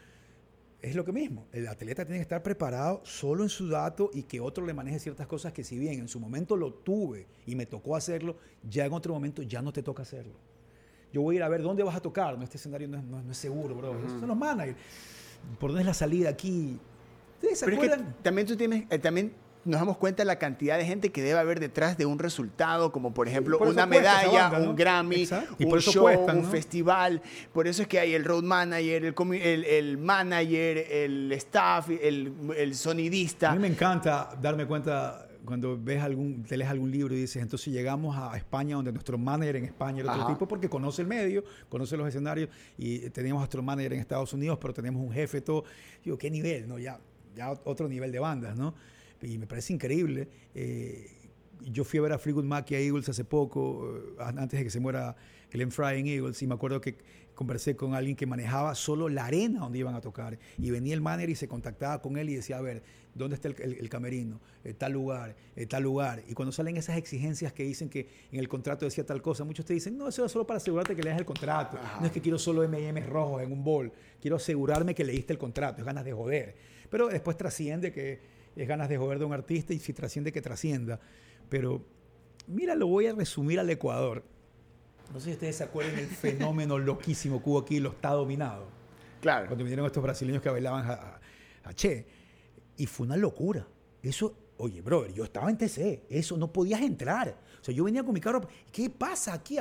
[0.82, 1.46] Es lo que mismo.
[1.52, 4.98] El atleta tiene que estar preparado solo en su dato y que otro le maneje
[4.98, 8.36] ciertas cosas que si bien en su momento lo tuve y me tocó hacerlo,
[8.68, 10.34] ya en otro momento ya no te toca hacerlo.
[11.12, 12.36] Yo voy a ir a ver dónde vas a tocar.
[12.36, 13.96] No, este escenario no es, no no es seguro, bro.
[13.96, 14.76] Esos son los managers.
[15.60, 16.80] ¿Por dónde es la salida aquí?
[17.34, 18.16] ¿Ustedes se Pero es que acuerdan?
[18.22, 19.32] también tú tienes, eh, también
[19.64, 22.90] nos damos cuenta de la cantidad de gente que debe haber detrás de un resultado,
[22.92, 24.70] como por ejemplo por una medalla, banda, ¿no?
[24.70, 25.28] un Grammy.
[25.58, 27.22] Y un eso show, cuestan, un festival.
[27.52, 32.32] Por eso es que hay el road manager, el, el, el manager, el staff, el,
[32.56, 33.52] el A sonidista.
[33.52, 37.72] mí me encanta darme cuenta cuando ves algún, te lees algún libro y dices, entonces
[37.72, 40.32] llegamos a España donde nuestro manager en España era otro Ajá.
[40.34, 42.48] tipo porque conoce el medio, conoce los escenarios
[42.78, 45.64] y teníamos a nuestro manager en Estados Unidos, pero tenemos un jefe, todo.
[46.04, 46.68] Digo, ¿qué nivel?
[46.68, 46.98] No, ya,
[47.34, 48.74] ya otro nivel de bandas, ¿no?
[49.22, 50.28] Y me parece increíble.
[50.54, 51.18] Eh,
[51.64, 54.64] yo fui a ver a Fleetwood Mac y a Eagles hace poco, eh, antes de
[54.64, 55.14] que se muera
[55.50, 56.96] Glenn Fry en Eagles, y me acuerdo que
[57.34, 60.38] conversé con alguien que manejaba solo la arena donde iban a tocar.
[60.58, 62.82] Y venía el manager y se contactaba con él y decía, a ver,
[63.14, 64.40] ¿dónde está el, el- el camerino?
[64.64, 66.22] Eh, tal lugar, eh, tal lugar.
[66.28, 69.64] Y cuando salen esas exigencias que dicen que en el contrato decía tal cosa, muchos
[69.64, 71.78] te dicen, no, eso es solo para asegurarte que leas el contrato.
[72.00, 73.92] No es que quiero solo M&M rojos en un bol.
[74.20, 75.80] Quiero asegurarme que leíste el contrato.
[75.80, 76.54] Es ganas de joder.
[76.90, 78.20] Pero después trasciende que
[78.56, 81.00] es ganas de joder de un artista y si trasciende que trascienda.
[81.48, 81.84] Pero
[82.46, 84.22] mira, lo voy a resumir al Ecuador.
[85.12, 88.66] No sé si ustedes se acuerdan del fenómeno loquísimo que hubo aquí, lo está dominado.
[89.20, 89.46] Claro.
[89.46, 91.20] Cuando vinieron estos brasileños que bailaban a, a-
[91.64, 92.06] a Che.
[92.76, 93.66] Y fue una locura.
[94.02, 96.04] Eso, oye, brother, yo estaba en TC.
[96.08, 97.36] Eso no podías entrar.
[97.60, 98.40] O sea, yo venía con mi carro.
[98.72, 99.58] ¿Qué pasa aquí?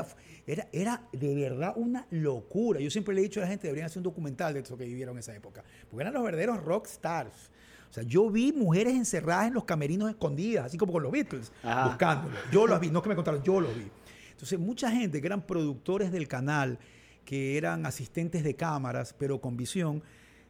[0.48, 2.80] Era, era de verdad una locura.
[2.80, 4.86] Yo siempre le he dicho a la gente, deberían hacer un documental de eso que
[4.86, 5.64] vivieron en esa época.
[5.90, 7.52] Porque eran los verdaderos rock stars.
[7.92, 11.52] O sea, yo vi mujeres encerradas en los camerinos escondidas, así como con los Beatles,
[11.62, 11.90] Ajá.
[11.90, 12.34] buscándolo.
[12.50, 13.86] Yo los vi, no que me contaron, yo los vi.
[14.32, 16.80] Entonces, mucha gente que eran productores del canal,
[17.26, 20.02] que eran asistentes de cámaras, pero con visión,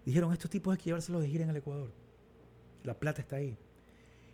[0.05, 1.91] dijeron, estos tipos hay que llevárselos de gira en el Ecuador.
[2.83, 3.57] La plata está ahí.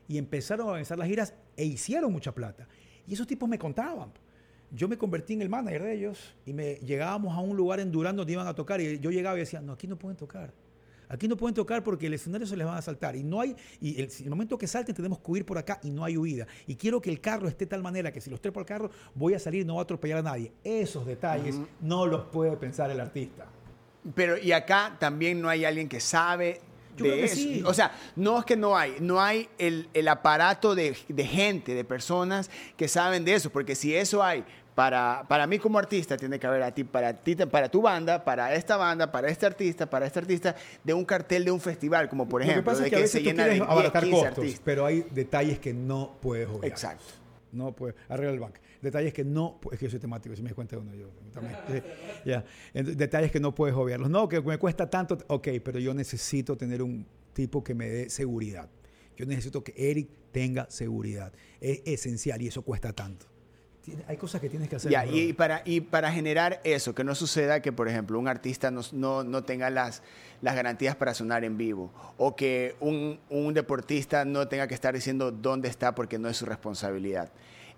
[0.09, 2.67] Y empezaron a organizar las giras e hicieron mucha plata.
[3.07, 4.11] Y esos tipos me contaban.
[4.69, 7.89] Yo me convertí en el manager de ellos y me llegábamos a un lugar en
[7.89, 10.53] Durán donde iban a tocar y yo llegaba y decía, no, aquí no pueden tocar.
[11.09, 13.15] Aquí no pueden tocar porque el escenario se les va a saltar.
[13.15, 15.89] Y no hay, y el, el momento que salten tenemos que huir por acá y
[15.89, 16.47] no hay huida.
[16.65, 18.91] Y quiero que el carro esté de tal manera que si los trepo al carro
[19.15, 20.51] voy a salir y no voy a atropellar a nadie.
[20.63, 23.45] Esos detalles no los puede pensar el artista.
[24.15, 26.61] Pero y acá también no hay alguien que sabe
[27.03, 27.35] de creo que eso.
[27.35, 27.63] sí.
[27.65, 31.73] O sea, no es que no hay, no hay el, el aparato de, de gente,
[31.73, 34.43] de personas que saben de eso, porque si eso hay
[34.75, 38.23] para, para mí como artista, tiene que haber a ti, para ti, para tu banda,
[38.23, 42.07] para esta banda, para este artista, para este artista, de un cartel de un festival,
[42.09, 44.15] como por Lo que ejemplo, pasa de es que a veces tú 10, abaratar 15
[44.15, 44.61] costos, artistas.
[44.63, 46.65] pero hay detalles que no puedes obviar.
[46.65, 47.05] Exacto.
[47.51, 47.95] No puedes.
[48.09, 48.57] Arregla el banco.
[48.81, 49.59] Detalles que no.
[49.71, 51.09] Es que yo soy temático, si me cuenta uno, yo
[52.73, 54.09] Detalles que no puedes obviarlos.
[54.09, 55.17] No, que me cuesta tanto.
[55.27, 58.69] Ok, pero yo necesito tener un tipo que me dé seguridad.
[59.15, 61.33] Yo necesito que Eric tenga seguridad.
[61.59, 63.25] Es esencial y eso cuesta tanto.
[64.07, 64.91] Hay cosas que tienes que hacer.
[64.91, 68.71] Ya, y, para, y para generar eso, que no suceda que, por ejemplo, un artista
[68.71, 70.03] no, no, no tenga las,
[70.41, 74.93] las garantías para sonar en vivo, o que un, un deportista no tenga que estar
[74.93, 77.31] diciendo dónde está porque no es su responsabilidad.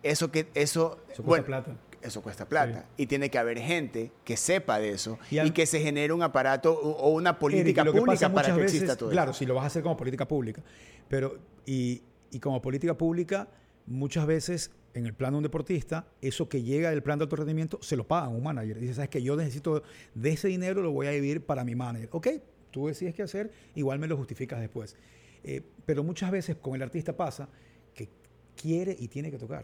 [0.03, 1.76] Eso que eso, Eso cuesta bueno, plata.
[2.01, 2.86] Eso cuesta plata.
[2.95, 6.72] Y tiene que haber gente que sepa de eso Y que se genere un aparato
[6.72, 9.39] o o una política Eric, lo que pública para que exista todo Claro, eso.
[9.39, 10.64] si lo vas a hacer como política pública.
[11.10, 13.49] Pero, y, y como política pública,
[13.86, 17.36] muchas veces en el plan de un deportista, eso que llega del plan de alto
[17.36, 18.80] rendimiento se lo pagan un manager.
[18.80, 19.82] Dice, sabes que yo necesito
[20.14, 22.10] de ese dinero, lo voy a dividir para mi manager.
[22.12, 22.28] Ok,
[22.72, 24.95] tú decides qué hacer, igual me lo justificas después.
[25.43, 27.50] Eh, pero muchas veces con el artista pasa
[27.93, 28.10] que
[28.56, 29.64] quiere y tiene que tocar.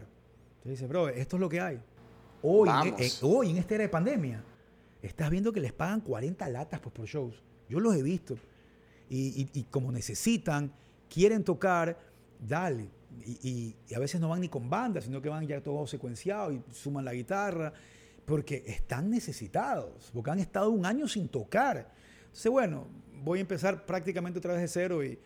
[0.58, 1.80] Entonces dice, bro, esto es lo que hay.
[2.42, 4.42] Hoy, en, en- hoy, en esta era de pandemia,
[5.02, 7.42] estás viendo que les pagan 40 latas pues, por shows.
[7.68, 8.36] Yo los he visto.
[9.08, 10.72] Y, y- y como necesitan,
[11.08, 11.98] quieren tocar,
[12.40, 12.88] dale.
[13.24, 16.62] Y, a veces no van ni con banda, sino que van ya todo secuenciado y
[16.72, 17.72] suman la guitarra,
[18.24, 21.92] porque están necesitados, porque han estado un año sin tocar.
[22.26, 22.86] Entonces, bueno,
[23.22, 25.18] voy a empezar prácticamente otra vez de cero y,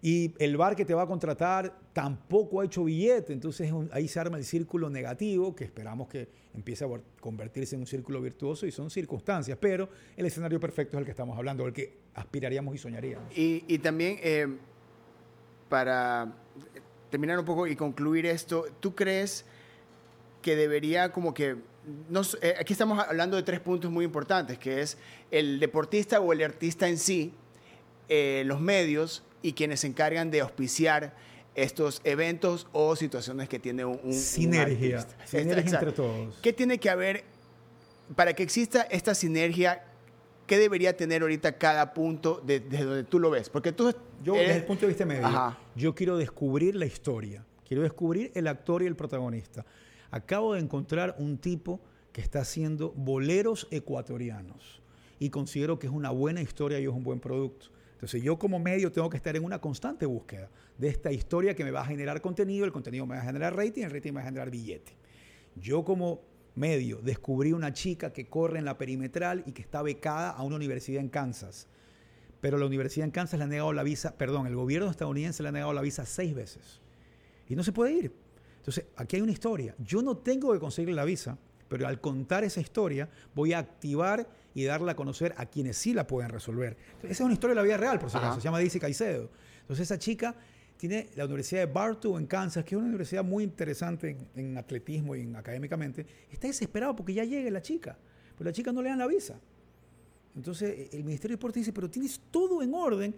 [0.00, 4.20] y el bar que te va a contratar tampoco ha hecho billete, entonces ahí se
[4.20, 6.88] arma el círculo negativo que esperamos que empiece a
[7.20, 11.10] convertirse en un círculo virtuoso y son circunstancias, pero el escenario perfecto es el que
[11.10, 13.36] estamos hablando, el que aspiraríamos y soñaríamos.
[13.36, 14.46] Y, y también, eh,
[15.68, 16.32] para
[17.10, 19.44] terminar un poco y concluir esto, ¿tú crees
[20.42, 21.56] que debería como que...
[22.08, 24.98] no s- eh, aquí estamos hablando de tres puntos muy importantes, que es
[25.30, 27.32] el deportista o el artista en sí,
[28.08, 31.14] eh, los medios y quienes se encargan de auspiciar
[31.54, 35.26] estos eventos o situaciones que tiene un, un- un Sinergia, artista.
[35.26, 35.86] sinergia Exacto.
[35.88, 36.38] entre todos.
[36.40, 37.24] ¿Qué tiene que haber
[38.14, 39.84] para que exista esta sinergia?
[40.48, 43.48] ¿Qué debería tener ahorita cada punto de- desde donde tú lo ves?
[43.50, 43.94] Porque tú
[44.24, 45.58] Yo, eres- desde el punto de vista medio, Ajá.
[45.76, 49.64] yo quiero descubrir la historia, quiero descubrir el actor y el protagonista.
[50.10, 51.80] Acabo de encontrar un tipo
[52.12, 54.80] que está haciendo boleros ecuatorianos
[55.20, 57.66] y considero que es una buena historia y es un buen producto.
[57.92, 61.62] Entonces yo como medio tengo que estar en una constante búsqueda de esta historia que
[61.64, 64.16] me va a generar contenido, el contenido me va a generar rating, el rating me
[64.16, 64.92] va a generar billete.
[65.56, 66.20] Yo como
[66.58, 70.56] medio descubrí una chica que corre en la perimetral y que está becada a una
[70.56, 71.68] universidad en Kansas
[72.40, 75.48] pero la universidad en Kansas le ha negado la visa, perdón, el gobierno estadounidense le
[75.48, 76.80] ha negado la visa seis veces.
[77.48, 78.12] Y no se puede ir.
[78.58, 79.74] Entonces, aquí hay una historia.
[79.78, 81.36] Yo no tengo que conseguir la visa,
[81.68, 85.94] pero al contar esa historia voy a activar y darla a conocer a quienes sí
[85.94, 86.76] la pueden resolver.
[86.86, 88.40] Entonces, esa es una historia de la vida real, por si acaso.
[88.40, 89.30] Se llama Daisy Caicedo.
[89.62, 90.34] Entonces, esa chica
[90.78, 94.56] tiene la Universidad de Bartow en Kansas, que es una universidad muy interesante en, en
[94.56, 96.06] atletismo y en, académicamente.
[96.30, 97.98] Está desesperado porque ya llegue la chica,
[98.36, 99.38] pero la chica no le dan la visa.
[100.36, 103.14] Entonces eh, el Ministerio de Deporte dice, pero tienes todo en orden,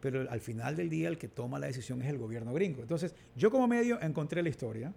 [0.00, 2.82] pero al final del día el que toma la decisión es el gobierno gringo.
[2.82, 4.92] Entonces yo como medio encontré la historia,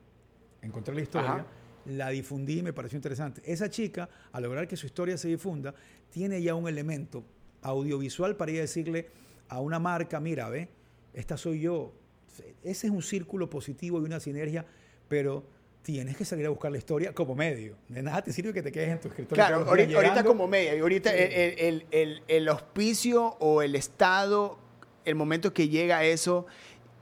[0.62, 1.46] encontré la historia, Ajá.
[1.86, 3.42] la difundí y me pareció interesante.
[3.46, 5.74] Esa chica, al lograr que su historia se difunda,
[6.10, 7.24] tiene ya un elemento
[7.62, 9.08] audiovisual para ir a decirle
[9.48, 10.68] a una marca, mira, ve,
[11.14, 11.94] esta soy yo.
[12.64, 14.66] Ese es un círculo positivo y una sinergia,
[15.08, 15.44] pero
[15.82, 17.76] tienes que salir a buscar la historia como medio.
[17.90, 19.36] De nada te sirve que te quedes en tu escritorio.
[19.44, 21.18] Claro, ahorita, ahorita como media, y ahorita Sí.
[21.20, 24.60] el, el- el- el auspicio o el Estado,
[25.06, 26.46] el momento que llega a eso,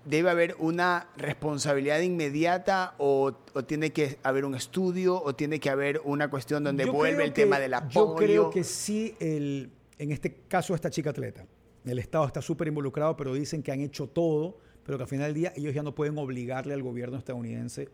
[0.06, 5.70] debe haber una responsabilidad inmediata o, o tiene que haber un estudio o tiene que
[5.70, 7.92] haber una cuestión donde Yo vuelve el que- tema del apoyo.
[8.12, 11.46] Yo creo que sí, el, en este caso esta chica atleta,
[11.86, 14.58] el Estado está súper involucrado, pero dicen que han hecho todo,
[14.90, 17.90] pero que al final del día ellos ya no pueden obligarle al gobierno estadounidense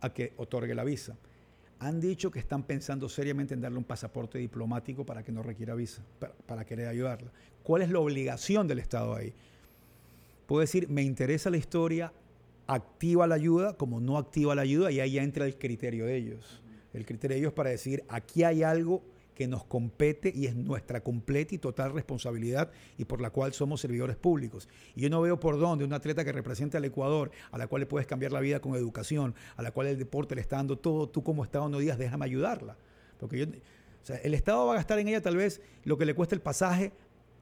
[0.00, 1.16] a que otorgue la visa.
[1.80, 5.74] Han dicho que están pensando seriamente en darle un pasaporte diplomático para que no requiera
[5.74, 6.04] visa,
[6.46, 7.32] para, querer ayudarla.
[7.64, 9.34] ¿Cuál es la obligación del Estado ahí?
[10.46, 12.12] Puedo decir, me interesa la historia,
[12.68, 16.14] activa la ayuda, como no activa la ayuda, y ahí ya entra el criterio de
[16.14, 16.62] ellos.
[16.92, 19.02] El criterio de ellos para decir, aquí hay algo
[19.34, 23.80] que nos compete y es nuestra completa y total responsabilidad y por la cual somos
[23.80, 24.68] servidores públicos.
[24.94, 27.80] Y yo no veo por dónde un atleta que representa al Ecuador, a la cual
[27.80, 30.78] le puedes cambiar la vida con educación, a la cual el deporte le está dando
[30.78, 32.76] todo, tú como Estado no digas, déjame ayudarla.
[33.18, 33.46] Porque yo,
[34.22, 36.92] el Estado va a gastar en ella tal vez lo que le cuesta el pasaje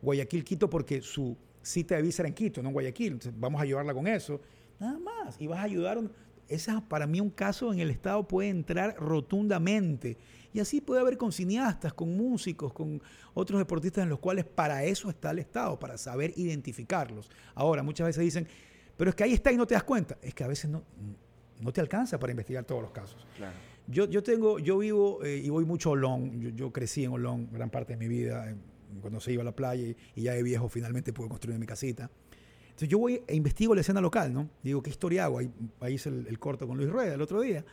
[0.02, 3.18] Guayaquil-Quito porque su cita de visa era en Quito, no en Guayaquil.
[3.36, 4.40] Vamos a ayudarla con eso.
[4.78, 5.40] Nada más.
[5.40, 6.00] Y vas a ayudar.
[6.48, 10.18] Esa, para mí, un caso en el Estado puede entrar rotundamente.
[10.52, 13.02] Y así puede haber con cineastas, con músicos, con
[13.34, 17.30] otros deportistas en los cuales para eso está el Estado, para saber identificarlos.
[17.54, 18.46] Ahora, muchas veces dicen,
[18.96, 20.18] pero es que ahí está y no te das cuenta.
[20.20, 20.82] Es que a veces no,
[21.60, 23.26] no te alcanza para investigar todos los casos.
[23.86, 26.40] Yo, yo tengo, yo vivo eh, y voy mucho a Olón.
[26.40, 28.54] Yo, yo, crecí en Olón gran parte de mi vida,
[29.00, 31.66] cuando se iba a la playa y, y ya de viejo finalmente pude construir mi
[31.66, 32.10] casita.
[32.64, 34.48] Entonces yo voy e investigo la escena local, ¿no?
[34.62, 35.38] Digo, ¿qué historia hago?
[35.38, 35.50] Ahí,
[35.80, 37.64] ahí hice el, el, corto con Luis Rueda el otro día.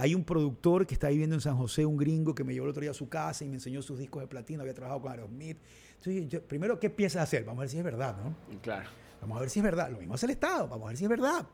[0.00, 2.70] Hay un productor que está viviendo en San José, un gringo que me llevó el
[2.70, 5.12] otro día a su casa y me enseñó sus discos de platino, había trabajado con
[5.12, 5.58] Aerosmith.
[5.96, 7.44] Entonces, yo, primero, ¿qué piensas hacer?
[7.44, 8.34] Vamos a ver si es verdad, ¿no?
[8.62, 8.88] Claro.
[9.20, 9.90] Vamos a ver si es verdad.
[9.90, 11.46] Lo mismo hace el Estado, vamos a ver si es verdad.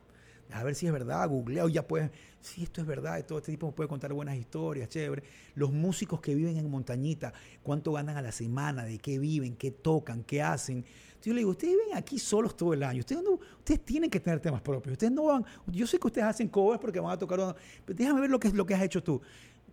[0.52, 3.66] A ver si es verdad, googleo, ya puedes, si esto es verdad, todo este tipo
[3.66, 5.24] me puede contar buenas historias, chévere.
[5.56, 7.32] Los músicos que viven en Montañita,
[7.64, 10.84] cuánto ganan a la semana, de qué viven, qué tocan, qué hacen.
[11.26, 14.08] Entonces yo le digo, ustedes viven aquí solos todo el año, ustedes, no, ustedes tienen
[14.08, 17.12] que tener temas propios, ustedes no van, yo sé que ustedes hacen covers porque van
[17.12, 19.20] a tocar, pero déjame ver lo que, es, lo que has hecho tú.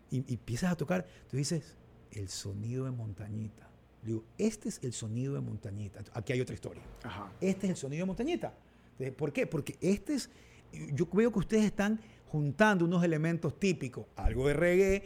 [0.09, 1.75] Y, y empiezas a tocar, tú dices,
[2.11, 3.69] el sonido de Montañita.
[4.01, 6.03] Le digo, este es el sonido de Montañita.
[6.13, 6.83] Aquí hay otra historia.
[7.03, 7.31] Ajá.
[7.39, 8.53] Este es el sonido de Montañita.
[9.17, 9.47] ¿Por qué?
[9.47, 10.29] Porque este es
[10.93, 15.03] yo veo que ustedes están juntando unos elementos típicos, algo de reggae,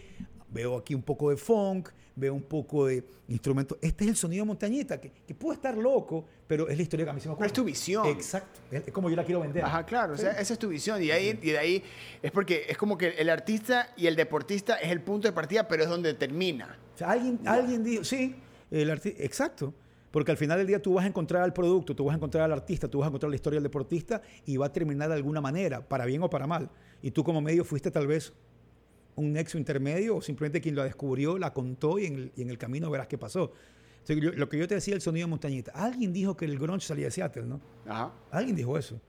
[0.49, 3.77] veo aquí un poco de funk, veo un poco de instrumentos.
[3.79, 7.11] Este es el sonido montañita, que, que puede estar loco, pero es la historia que
[7.11, 7.45] a mí se me ocurre.
[7.45, 8.07] Pero es tu visión.
[8.07, 9.63] Exacto, es como yo la quiero vender.
[9.63, 10.21] Ajá, claro, sí.
[10.21, 11.01] o sea, esa es tu visión.
[11.01, 11.83] Y, ahí, y de ahí
[12.21, 15.67] es porque es como que el artista y el deportista es el punto de partida,
[15.67, 16.77] pero es donde termina.
[16.95, 18.35] O sea, alguien, alguien dijo, sí,
[18.71, 19.73] el artista, exacto.
[20.09, 22.45] Porque al final del día tú vas a encontrar al producto, tú vas a encontrar
[22.45, 25.15] al artista, tú vas a encontrar la historia del deportista y va a terminar de
[25.15, 26.69] alguna manera, para bien o para mal.
[27.03, 28.33] Y tú como medio fuiste tal vez
[29.17, 32.49] un nexo intermedio o simplemente quien lo descubrió, la contó y en el, y en
[32.49, 33.51] el camino verás qué pasó.
[33.99, 35.71] Entonces, yo, lo que yo te decía, el sonido de montañita.
[35.73, 37.59] Alguien dijo que el grunge salía de Seattle, ¿no?
[37.87, 38.13] Ajá.
[38.31, 39.01] Alguien dijo eso.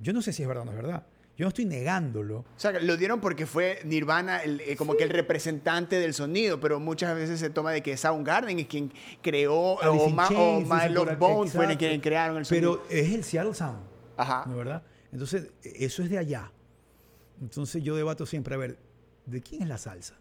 [0.00, 1.06] Yo no sé si es verdad o no es verdad.
[1.36, 2.38] Yo no estoy negándolo.
[2.38, 4.98] O sea, lo dieron porque fue Nirvana el, eh, como sí.
[4.98, 8.90] que el representante del sonido, pero muchas veces se toma de que Soundgarden es quien
[9.20, 12.82] creó, Alice o, Ma, Chains, o por aquí, Bones fueron quienes crearon el sonido.
[12.88, 13.80] Pero es el Seattle Sound,
[14.16, 14.44] Ajá.
[14.46, 14.82] ¿no es verdad?
[15.12, 16.52] Entonces, eso es de allá.
[17.40, 18.78] Entonces yo debato siempre, a ver,
[19.26, 20.14] ¿de quién es la salsa?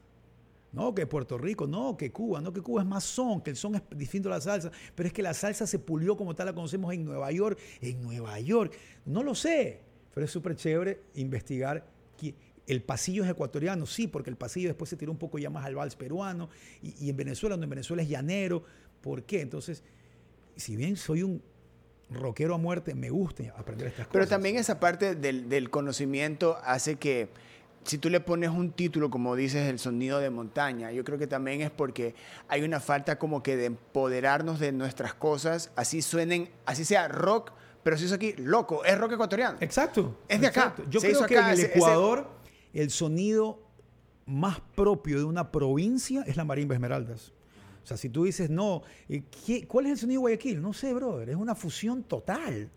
[0.72, 3.56] No, que Puerto Rico, no, que Cuba, no, que Cuba es más son, que el
[3.56, 6.48] son es distinto a la salsa, pero es que la salsa se pulió como tal,
[6.48, 8.74] la conocemos en Nueva York, en Nueva York,
[9.06, 9.80] no lo sé,
[10.14, 11.86] pero es súper chévere investigar
[12.18, 12.36] que
[12.68, 15.66] el pasillo es ecuatoriano, sí, porque el pasillo después se tiró un poco ya más
[15.66, 16.50] al vals peruano,
[16.82, 18.64] y, y en Venezuela, no, en Venezuela es llanero,
[19.00, 19.40] ¿por qué?
[19.40, 19.82] Entonces,
[20.58, 21.42] si bien soy un
[22.10, 24.14] rockero a muerte, me gusta aprender estas cosas.
[24.14, 27.30] Pero también esa parte del, del conocimiento hace que
[27.86, 31.28] si tú le pones un título, como dices, el sonido de montaña, yo creo que
[31.28, 32.16] también es porque
[32.48, 37.52] hay una falta como que de empoderarnos de nuestras cosas, así suenen, así sea rock,
[37.84, 39.58] pero si eso aquí, loco, es rock ecuatoriano.
[39.62, 40.20] Exacto.
[40.28, 40.76] Es de acá.
[40.90, 42.28] Yo Se creo que en el ese- Ecuador
[42.74, 43.62] el sonido
[44.26, 47.32] más propio de una provincia es la marimba Esmeraldas.
[47.84, 50.60] O sea, si tú dices, no, eh, ¿qué- ¿cuál es el sonido de Guayaquil?
[50.60, 52.72] No sé, brother, es una fusión total.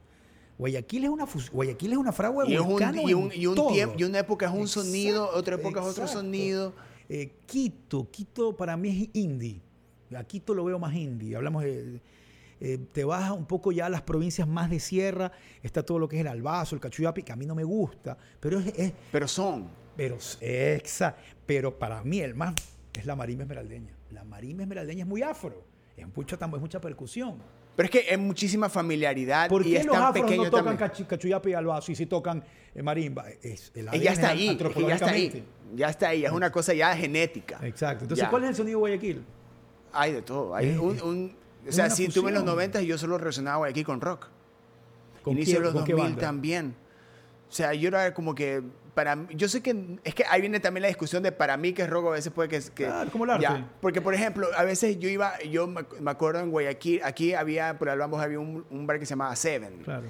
[0.59, 3.55] Guayaquil es una, Guayaquil es una fragua de Y, un, y, un, en y, un
[3.55, 3.69] todo.
[3.73, 6.75] tiempo, y una época es un Exacto, sonido, otra época es otro sonido.
[7.09, 9.61] Eh, Quito, Quito para mí es indie.
[10.17, 11.37] A Quito lo veo más indie.
[11.37, 12.01] Hablamos de.
[12.61, 15.31] eh, te vas un poco ya a las provincias más de sierra,
[15.63, 18.19] está todo lo que es el Albazo, el Cachuyapi, que a mí no me gusta,
[18.41, 19.69] pero es, es- Pero son.
[19.97, 21.15] pero exa,
[21.47, 22.55] pero para mí el más
[22.95, 23.95] es la marimba esmeraldeña.
[24.11, 25.63] La marimba esmeraldeña es muy afro,
[25.97, 27.37] es mucha, tam- es mucha percusión.
[27.79, 30.51] Pero es que es muchísima familiaridad ¿Por y qué es los tan afros pequeño no
[30.51, 31.07] tocan también.
[31.07, 32.43] Cachuyapi y Albazo y si tocan
[32.75, 33.27] eh, marimba?
[33.41, 35.45] Es, el Y ya ADN está ahí, es que ya está ahí.
[35.77, 37.61] Ya está ahí, es una cosa ya genética.
[37.63, 38.03] Exacto.
[38.03, 38.31] Entonces, Ya.
[38.31, 39.25] ¿cuál es el sonido de Guayaquil?
[39.93, 40.57] Hay de todo.
[40.57, 41.37] Hay Es- un, un-
[41.69, 42.57] o sea, si tú en los fusión.
[42.57, 44.27] 90 yo solo relacionaba aquí con rock.
[45.23, 46.21] ¿Con Inicio de los con qué 2000 banda?
[46.27, 46.75] también.
[47.49, 48.61] O sea, yo era como que
[48.99, 51.83] para yo sé que es que ahí viene también la discusión de para mí que
[51.83, 53.43] es rock a veces puede que, que Claro, como el arte.
[53.45, 53.71] ya.
[53.81, 57.79] porque por ejemplo a veces yo iba yo me, me acuerdo en Guayaquil aquí había
[57.79, 60.09] por Albamos había un, un bar que se llamaba Seven Claro.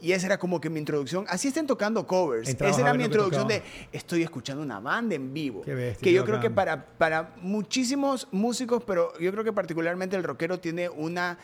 [0.00, 1.24] y esa era como que mi introducción.
[1.28, 2.48] Así estén tocando covers.
[2.48, 3.60] Entrabas esa era mi que introducción de
[3.92, 5.62] estoy escuchando una banda en vivo.
[5.62, 6.86] Qué bestia, que yo creo que bacán.
[6.98, 11.38] para, para muchísimos músicos, pero yo creo que particularmente el rockero tiene una...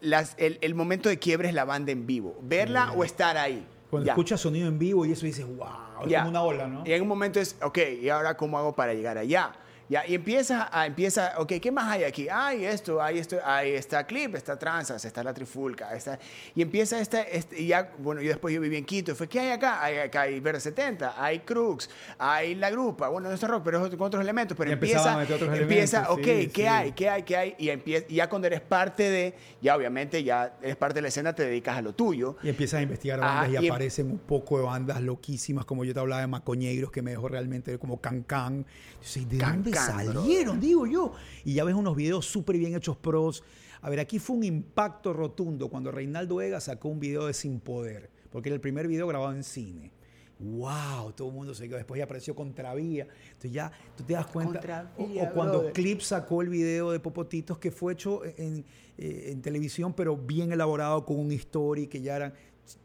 [0.00, 2.36] Las, el, el momento de quiebre es la banda en vivo.
[2.42, 3.64] Verla o estar ahí.
[3.90, 4.12] Cuando Ya.
[4.12, 5.66] escuchas sonido en vivo y eso dices, wow,
[6.06, 6.82] es como una ola, ¿no?
[6.86, 9.52] Y en un momento es, ok, ¿y ahora cómo hago para llegar allá?
[9.88, 12.28] Ya, y empieza a, empieza, ok, ¿qué más hay aquí?
[12.30, 16.18] Hay esto, hay esto, hay esta clip, está Transas, está la Trifulca, está,
[16.54, 19.40] y empieza esta, este, y ya, bueno, yo después yo viví en Quito, fue, ¿qué
[19.40, 19.82] hay acá?
[19.82, 23.86] Hay acá hay Verde 70, hay Crux, hay La Grupa, bueno, no está rock, pero
[23.86, 26.62] es con otros elementos, pero Y empezaban a empieza, otros empieza, elementos, ok, sí, ¿qué
[26.62, 26.66] sí.
[26.68, 26.92] hay?
[26.92, 27.22] ¿Qué hay?
[27.22, 27.54] ¿Qué hay?
[27.58, 31.08] Y, empieza, y ya cuando eres parte de, ya obviamente, ya eres parte de la
[31.08, 32.36] escena, te dedicas a lo tuyo.
[32.42, 35.64] Y empiezas a investigar Ajá, bandas y, y em- aparecen un poco de bandas loquísimas,
[35.64, 38.66] como yo te hablaba de Macoñeiros, que me dejó realmente como Can Can.
[39.00, 40.60] Yo sé, ¿de Can dónde Can, salieron?
[40.60, 41.12] Digo yo.
[41.44, 43.42] Y ya ves unos videos súper bien hechos pros.
[43.80, 47.60] A ver, aquí fue un impacto rotundo cuando Reinaldo Vega sacó un video de Sin
[47.60, 49.92] Poder, porque era el primer video grabado en cine.
[50.38, 51.12] ¡Wow!
[51.16, 51.76] Todo el mundo se quedó.
[51.78, 53.08] Después ya apareció Contravía.
[53.26, 54.50] Entonces ya tú te das cuenta.
[54.50, 55.72] O, Contravía, o cuando brother.
[55.72, 58.64] Clip sacó el video de Popotitos que fue hecho en,
[58.96, 62.34] eh, en televisión, pero bien elaborado con un story que ya eran.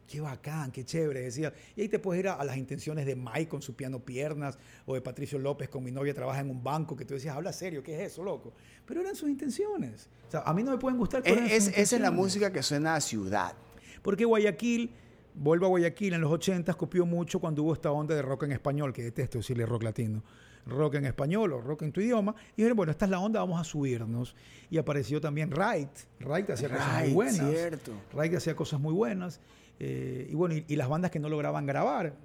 [0.07, 1.53] Qué bacán, qué chévere, decía.
[1.75, 4.57] Y ahí te puedes ir a, a las intenciones de Mike con su piano piernas,
[4.86, 7.51] o de Patricio López con mi novia trabaja en un banco, que tú decías, habla
[7.51, 8.53] serio, ¿qué es eso, loco?
[8.86, 10.07] Pero eran sus intenciones.
[10.27, 12.61] O sea, a mí no me pueden gustar, Es, es- esa es la música que
[12.63, 13.53] suena a ciudad.
[14.01, 14.91] Porque Guayaquil,
[15.34, 18.51] vuelvo a Guayaquil, en los 80 copió mucho cuando hubo esta onda de rock en
[18.51, 20.23] español, que detesto decirle rock latino,
[20.66, 22.36] rock en español o rock en tu idioma.
[22.53, 24.36] Y dijeron, bueno, esta es la onda, vamos a subirnos.
[24.70, 25.89] Y apareció también Wright.
[26.22, 27.49] Wright hacía cosas muy buenas.
[27.49, 27.91] cierto.
[28.14, 29.39] Wright hacía cosas muy buenas.
[29.80, 32.16] Eh, y bueno, y, y las bandas que no lograban grabar,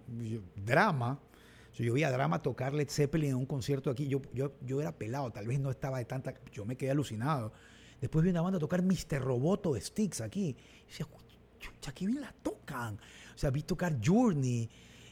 [0.65, 1.19] drama.
[1.75, 4.09] Yo, yo vi a Drama tocar Led Zeppelin en un concierto aquí.
[4.09, 6.35] Yo, yo, yo era pelado, tal vez no estaba de tanta.
[6.53, 7.53] Yo me quedé alucinado.
[8.01, 9.21] Después vi una banda tocar Mr.
[9.21, 10.57] Roboto de Sticks aquí.
[10.85, 11.07] Y decía,
[11.59, 12.95] chucha, qué bien la tocan.
[12.95, 14.69] O sea, vi tocar Journey.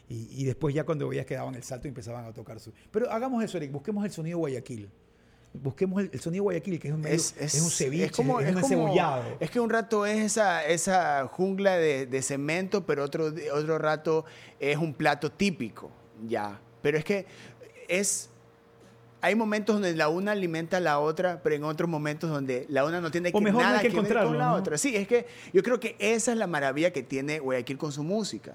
[0.08, 2.72] Y, y después ya cuando veías que daban el salto empezaban a tocar su...
[2.92, 3.72] Pero hagamos eso, Eric.
[3.72, 4.88] Busquemos el sonido Guayaquil.
[5.52, 8.12] Busquemos el, el sonido Guayaquil, que es un, medio- Es, es- es un ceviche, es
[8.12, 8.94] como, es, un como-
[9.40, 14.24] es que un rato es esa, esa jungla de, de cemento, pero otro, otro rato
[14.60, 15.90] es un plato típico,
[16.28, 16.60] ya.
[16.82, 17.26] Pero es que
[17.88, 18.30] es...
[19.22, 22.84] Hay momentos donde la una alimenta a la otra, pero en otros momentos donde la
[22.84, 24.54] una no tiene O que, mejor no hay nada que que ver con la ¿no?
[24.54, 24.78] otra.
[24.78, 28.04] Sí, es que yo creo que esa es la maravilla que tiene Guayaquil con su
[28.04, 28.54] música.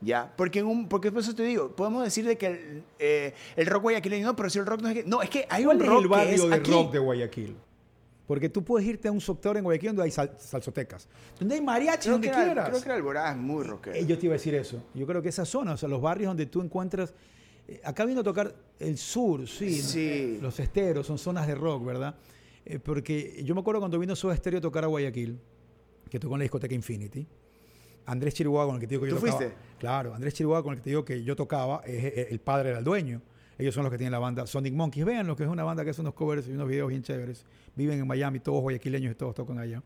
[0.00, 0.32] ¿Ya?
[0.36, 3.66] Porque, en un, porque por eso te digo, podemos decir de que el, eh, el
[3.66, 5.04] rock guayaquileño, no, pero si el rock no es que...
[5.04, 6.70] No, es que hay ¿Cuál un es rock el barrio que es de aquí.
[6.70, 7.56] rock de Guayaquil?
[8.26, 11.60] Porque tú puedes irte a un sector en Guayaquil donde hay sal- salsotecas, donde hay
[11.60, 12.68] mariachi, Creo donde que, quieras.
[12.68, 13.96] creo que el Alborada es muy rockero.
[13.96, 14.82] Eh, Yo te iba a decir eso.
[14.94, 17.14] Yo creo que esa zona, o sea, los barrios donde tú encuentras.
[17.68, 19.80] eh, acá vino a tocar el sur, sí.
[19.80, 20.38] Sí.
[20.42, 22.16] Los esteros, son zonas de rock, ¿verdad?
[22.64, 25.38] Eh, porque yo me acuerdo cuando vino Soda Stereo a tocar a Guayaquil,
[26.10, 27.26] que tocó en la discoteca Infinity.
[28.06, 29.38] Andrés Chiriboga, con el que te digo que yo ¿Tú tocaba.
[29.38, 29.56] fuiste?
[29.78, 32.70] Claro, Andrés Chiriboga, con el que te digo que yo tocaba, es, es- el padre
[32.70, 33.20] era el dueño.
[33.58, 35.04] Ellos son los que tienen la banda Sonic Monkeys.
[35.06, 37.44] Vean lo que es una banda que hace unos covers y unos videos bien chéveres.
[37.74, 39.82] Viven en Miami, todos guayaquileños y todos tocan allá.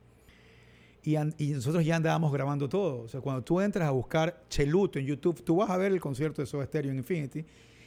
[1.03, 1.15] Y
[1.53, 3.03] nosotros ya andábamos grabando todo.
[3.03, 6.01] O sea, cuando tú entras a buscar Cheluto en YouTube, tú vas a ver el
[6.01, 7.45] concierto de Soda Stereo en Infinity.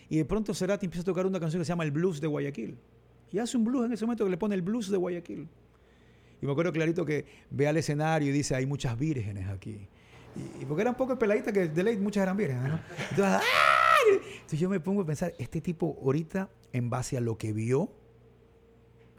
[0.10, 2.28] Y de pronto Cerati empieza a tocar una canción que se llama El Blues de
[2.28, 2.78] Guayaquil.
[3.32, 5.48] Y hace un blues en ese momento que le pone el Blues de Guayaquil.
[6.42, 9.88] Y me acuerdo clarito que ve al escenario y dice, hay muchas vírgenes aquí.
[10.36, 12.80] Y, y porque eran pocas peladitas que de ley muchas eran vírgenes, ¿no?
[13.12, 13.96] Entonces, ¡ah!
[14.36, 17.90] Entonces yo me pongo a pensar, este tipo ahorita, en base a lo que vio,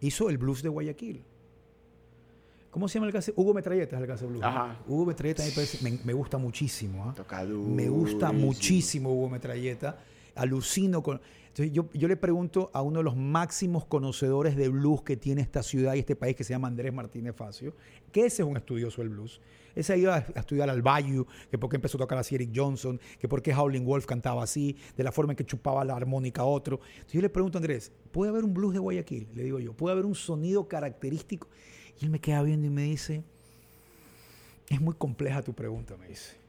[0.00, 1.24] hizo el blues de Guayaquil.
[2.70, 3.32] ¿Cómo se llama el caso?
[3.36, 4.44] Hugo Metralleta es el caso blues.
[4.88, 5.44] Hugo Metralleta
[5.82, 7.04] me, me- gusta muchísimo.
[7.08, 7.14] ¿ah?
[7.14, 9.96] Toca Me gusta muchísimo Hugo Metralleta.
[10.35, 11.20] Alucino con.
[11.49, 15.41] Entonces yo, yo le pregunto a uno de los máximos conocedores de blues que tiene
[15.41, 17.76] esta ciudad y este país que se llama Andrés Martínez Facio,
[18.11, 19.41] que ese es un estudioso del blues.
[19.74, 22.51] Ese ha ido a, estudiar al Bayou, que por qué empezó a tocar así Eric
[22.55, 25.95] Johnson, que por qué Howlin' Wolf cantaba así, de la forma en que chupaba la
[25.95, 26.80] armónica a otro.
[26.95, 29.28] Entonces yo le pregunto a Andrés, ¿puede haber un blues de Guayaquil?
[29.35, 31.49] Le digo yo, ¿puede haber un sonido característico?
[32.01, 33.22] Y él me queda viendo y me dice,
[34.68, 36.43] es muy compleja tu pregunta, me dice.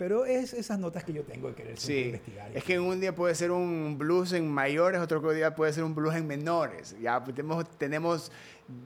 [0.00, 2.50] Pero es esas notas que yo tengo de querer Sí, investigar.
[2.56, 5.94] es que un día puede ser un blues en mayores, otro día puede ser un
[5.94, 6.96] blues en menores.
[7.02, 8.32] Ya pues, tenemos, tenemos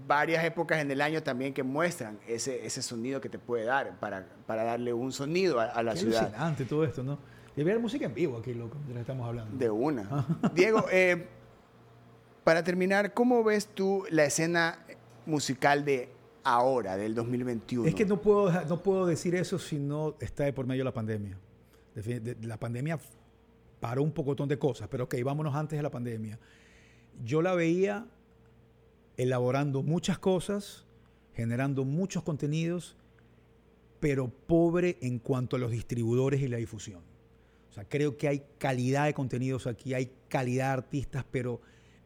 [0.09, 3.97] varias épocas en el año también que muestran ese, ese sonido que te puede dar
[4.01, 6.23] para, para darle un sonido a, a la Qué ciudad.
[6.25, 7.17] alucinante todo esto, ¿no?
[7.55, 9.57] Debe haber música en vivo aquí, loco, de lo que estamos hablando.
[9.57, 10.27] De una.
[10.53, 11.29] Diego, eh,
[12.43, 14.81] para terminar, ¿cómo ves tú la escena
[15.27, 16.09] musical de
[16.45, 17.89] ahora, del 2021?
[17.89, 20.93] Es que no puedo, no puedo decir eso si no está de por medio la
[20.93, 21.39] pandemia.
[21.95, 22.99] De- La pandemia
[23.81, 26.39] paró un pocotón de cosas, pero ok, vámonos antes de la pandemia.
[27.25, 28.07] Yo la veía
[29.17, 30.85] elaborando muchas cosas,
[31.35, 32.97] generando muchos contenidos,
[34.01, 37.03] pero pobre en cuanto a los distribuidores y la difusión.
[37.71, 41.61] O sea, creo que hay calidad de contenidos aquí, hay calidad de artistas, pero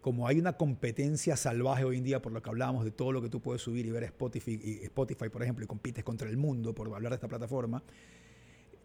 [0.08, 3.20] como hay una competencia salvaje hoy en día por lo que hablábamos de todo lo
[3.20, 6.74] que tú puedes subir y ver Spotify, Spotify por ejemplo, y compites contra el mundo
[6.74, 7.82] por hablar de esta plataforma,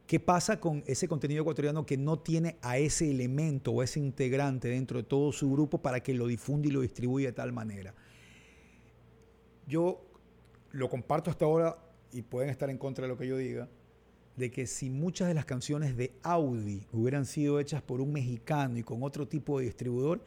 [0.05, 4.67] ¿Qué pasa con ese contenido ecuatoriano que no tiene a ese elemento o ese integrante
[4.67, 7.95] dentro de todo su grupo para que lo difunda y lo distribuya de tal manera?
[9.65, 10.05] Yo
[10.71, 11.78] lo comparto hasta ahora
[12.11, 13.69] y pueden estar en contra de lo que yo diga,
[14.36, 18.78] de que si muchas de las canciones de Audi hubieran sido hechas por un mexicano
[18.78, 20.21] y con otro tipo de distribuidor,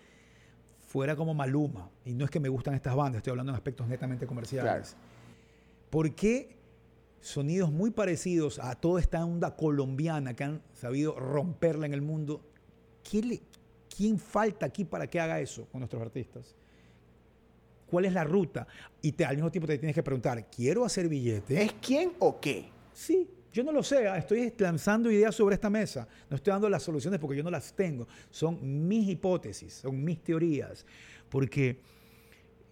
[0.87, 1.91] fuera como Maluma.
[2.05, 4.97] Y no es que me gustan estas bandas, estoy hablando en aspectos netamente comerciales.
[5.91, 6.57] ¿Por qué
[7.21, 12.41] sonidos muy parecidos a toda esta onda colombiana que han sabido romperla en el mundo?
[13.09, 13.41] ¿Quién,
[13.95, 16.55] ¿Quién falta aquí para que haga eso con nuestros artistas?
[17.87, 18.67] ¿Cuál es la ruta?
[19.01, 21.59] Y te, al mismo tiempo te tienes que preguntar, ¿quiero hacer billetes?
[21.59, 22.69] ¿Es quién o qué?
[22.93, 26.07] Sí, yo no lo sé, ah, estoy lanzando ideas sobre esta mesa.
[26.29, 28.07] No estoy dando las soluciones porque yo no las tengo.
[28.29, 30.85] Son mis hipótesis, son mis teorías.
[31.31, 31.79] Porque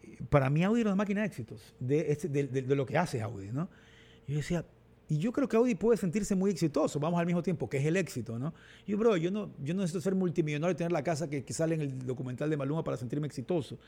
[0.03, 3.51] eh, para mí Audi era una máquina de éxitos, de, de, lo que hace Audi,
[3.51, 3.70] ¿no?
[4.28, 4.62] Yo decía,
[5.09, 7.87] y yo creo que Audi puede sentirse muy exitoso, vamos al mismo tiempo, que es
[7.87, 8.53] el éxito, ¿no?
[8.87, 11.53] Y bro, yo no, yo no necesito ser multimillonario y tener la casa que, que
[11.55, 13.78] sale en el documental de Maluma para sentirme exitoso.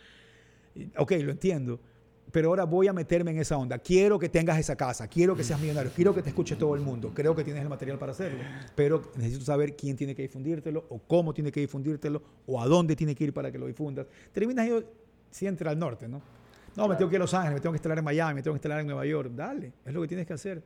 [0.96, 1.78] Ok, lo entiendo.
[2.32, 3.78] Pero ahora voy a meterme en esa onda.
[3.78, 6.80] Quiero que tengas esa casa, quiero que seas millonario, quiero que te escuche todo el
[6.80, 7.12] mundo.
[7.14, 8.40] Creo que tienes el material para hacerlo.
[8.74, 12.96] Pero necesito saber quién tiene que difundírtelo, o cómo tiene que difundírtelo, o a dónde
[12.96, 14.06] tiene que ir para que lo difundas.
[14.32, 14.82] Terminas yo
[15.30, 16.20] siempre al norte, ¿no?
[16.76, 18.42] No, me tengo que ir a Los Ángeles, me tengo que instalar en Miami, me
[18.42, 19.30] tengo que instalar en Nueva York.
[19.34, 20.62] Dale, es lo que tienes que hacer.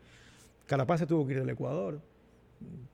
[0.67, 2.01] Carapaz se tuvo que ir del Ecuador.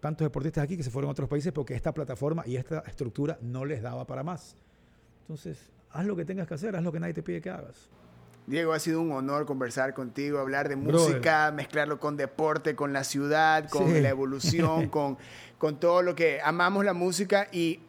[0.01, 3.39] Tantos deportistas aquí que se fueron a otros países porque esta plataforma y esta estructura
[3.41, 4.55] no les daba para más.
[5.23, 7.89] Entonces, haz lo que tengas que hacer, haz lo que nadie te pide que hagas.
[8.47, 13.03] Diego, ha sido un honor conversar contigo, hablar de música, mezclarlo con deporte, con la
[13.03, 15.19] ciudad, con la evolución, con,
[15.59, 17.81] con todo lo que amamos la música y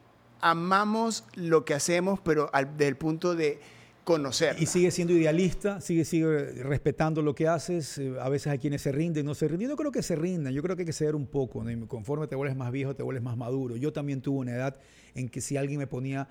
[0.41, 3.59] amamos lo que hacemos, pero desde el punto de
[4.03, 4.55] conocer.
[4.57, 7.97] Y sigue siendo idealista, sigue, sigue respetando lo que haces.
[7.97, 9.67] Eh, a veces hay quienes se rinden, no se rinden.
[9.67, 11.63] Yo no creo que se rindan, yo creo que hay que ceder un poco.
[11.87, 13.75] Conforme te vuelves más viejo, te vuelves más maduro.
[13.75, 14.77] Yo también tuve una edad
[15.13, 16.29] en que si alguien me ponía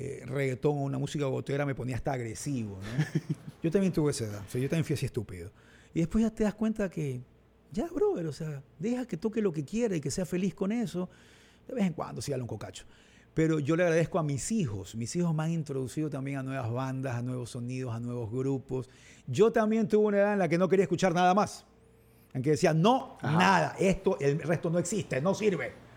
[0.00, 2.78] eh, reggaetón o una música gotera me ponía hasta agresivo.
[3.62, 5.50] yo también tuve esa edad, o sea, yo también fui así estúpido.
[5.92, 7.20] Y después ya te das cuenta que,
[7.72, 10.70] ya, brother, o sea, deja que toque lo que quiera y que sea feliz con
[10.70, 11.08] eso.
[11.66, 12.84] De vez en cuando sí, dale un cocacho.
[13.34, 14.94] Pero yo le agradezco a mis hijos.
[14.94, 18.88] Mis hijos me han introducido también a nuevas bandas, a nuevos sonidos, a nuevos grupos.
[19.26, 21.64] Yo también tuve una edad en la que no quería escuchar nada más.
[22.34, 25.87] En que decía, no, nada, esto, el resto no existe, no sirve.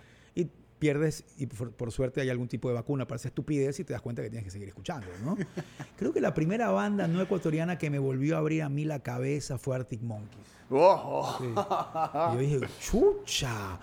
[0.82, 4.02] Pierdes y por, suerte hay algún tipo de vacuna para esa estupidez y te das
[4.02, 5.38] cuenta que tienes que seguir escuchando, ¿no?
[5.96, 8.98] Creo que la primera banda no ecuatoriana que me volvió a abrir a mí la
[8.98, 10.48] cabeza fue Arctic Monkeys.
[10.72, 11.38] Oh.
[11.40, 13.80] Y yo dije, chucha.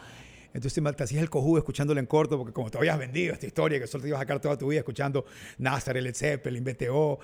[0.53, 3.79] Entonces te hacías el cojudo escuchándolo en corto, porque como te habías vendido esta historia,
[3.79, 5.25] que solo te ibas a sacar toda tu vida escuchando
[5.59, 7.21] Nazar, Led Zeppelin, BTO,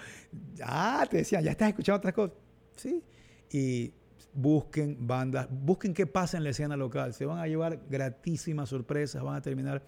[0.62, 2.36] ah, te decían, ya estás escuchando otras cosas.
[2.76, 3.02] Sí.
[3.50, 3.92] Y
[4.34, 7.14] busquen bandas, busquen qué pasa en la escena local.
[7.14, 9.82] Se van a llevar gratísimas sorpresas, van a terminar.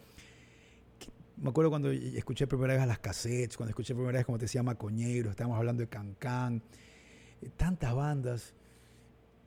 [1.36, 4.44] Me acuerdo cuando escuché primera vez a las cassettes, cuando escuché primera vez, como te
[4.44, 6.62] decía, Macoñeiro, estábamos hablando de Cancán,
[7.42, 8.54] eh, tantas bandas.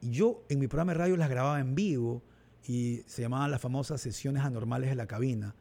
[0.02, 2.22] Yo en mi programa de radio las grababa en vivo
[2.68, 5.56] y se llamaban las famosas sesiones anormales de la cabina.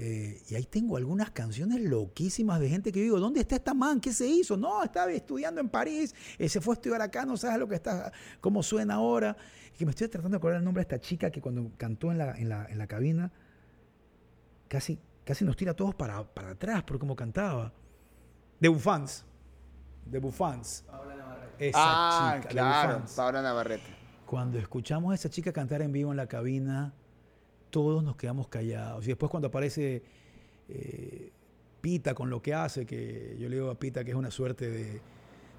[0.00, 4.00] Eh, y ahí tengo algunas canciones loquísimas de gente que digo, ¿dónde está esta man?
[4.00, 4.56] ¿Qué se hizo?
[4.56, 7.74] No, estaba estudiando en París, eh, se fue a estudiar acá, no sabes lo que
[7.74, 9.36] está, cómo suena ahora.
[9.74, 12.12] Y que me estoy tratando de acordar el nombre de esta chica que cuando cantó
[12.12, 13.32] en la, en la, en la cabina,
[14.68, 17.72] casi, casi nos tira a todos para, para atrás por cómo cantaba.
[18.60, 19.24] De Bufans.
[20.06, 20.84] De Bufans.
[20.86, 21.68] Paola Navarrete.
[21.70, 23.96] Esa ah, chica, claro, Paola Navarrete.
[24.26, 26.94] Cuando escuchamos a esa chica cantar en vivo en la cabina,
[27.70, 29.04] todos nos quedamos callados.
[29.04, 30.02] Y después cuando aparece
[30.68, 31.30] eh,
[31.80, 34.68] Pita con lo que hace, que yo le digo a Pita que es una suerte
[34.68, 35.00] de,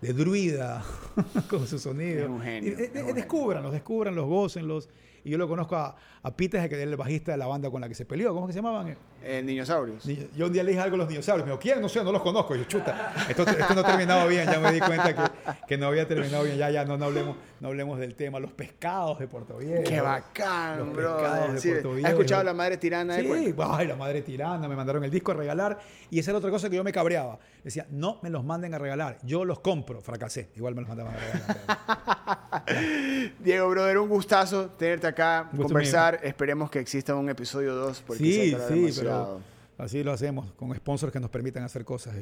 [0.02, 0.84] de druida
[1.50, 2.24] con su sonido.
[2.24, 2.78] Es un genio.
[2.78, 4.90] Eh, eh, descúbranlos, descúbranlos, gócenlos.
[5.24, 7.82] Y yo lo conozco a, a Pita, que es el bajista de la banda con
[7.82, 8.34] la que se peleó.
[8.34, 8.96] ¿Cómo que se llamaban?
[9.24, 10.04] Eh, dinosaurios.
[10.36, 11.46] Yo un día le dije algo a los dinosaurios.
[11.46, 11.82] Me dijo, ¿quién?
[11.82, 12.56] No sé, no los conozco.
[12.56, 14.46] yo, chuta, esto, esto no ha terminado bien.
[14.46, 15.22] Ya me di cuenta que,
[15.68, 16.58] que, no había terminado bien.
[16.58, 18.40] Ya, ya, no, no, hablemos, no hablemos del tema.
[18.40, 19.84] Los pescados de Puerto Viejo.
[19.84, 21.18] Qué bacán, los bro.
[21.18, 22.08] Pescados de Puerto Viejo.
[22.08, 23.16] ¿Has escuchado La Madre Tirana?
[23.16, 24.68] Sí, ay, La Madre Tirana.
[24.68, 25.80] Me mandaron el disco a regalar.
[26.10, 27.40] Y esa era otra cosa que yo me cabreaba.
[27.64, 29.18] Decía, no me los manden a regalar.
[29.24, 30.02] Yo los compro.
[30.02, 30.50] Fracasé.
[30.56, 32.40] Igual me los mandaban a regalar.
[33.40, 36.20] Diego, brother, un gustazo tenerte acá, conversar.
[36.24, 39.09] Esperemos que exista un episodio 2 porque sí, sí, pero
[39.78, 42.16] así lo hacemos, con sponsors que nos permitan hacer cosas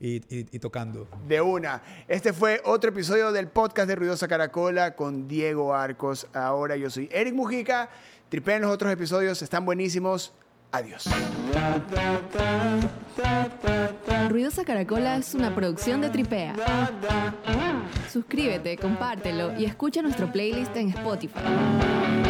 [0.00, 1.08] y, tocando.
[1.26, 1.82] De una.
[2.08, 6.26] Este fue otro episodio del podcast de Ruidosa Caracola con Diego Arcos.
[6.32, 7.90] Ahora yo soy Eric Mujica.
[8.28, 10.32] Tripeen los otros episodios, están buenísimos.
[10.72, 11.08] Adiós.
[14.28, 16.54] Ruidosa Caracola es una producción de Tripea.
[18.10, 22.29] Suscríbete, compártelo y escucha nuestro playlist en Spotify.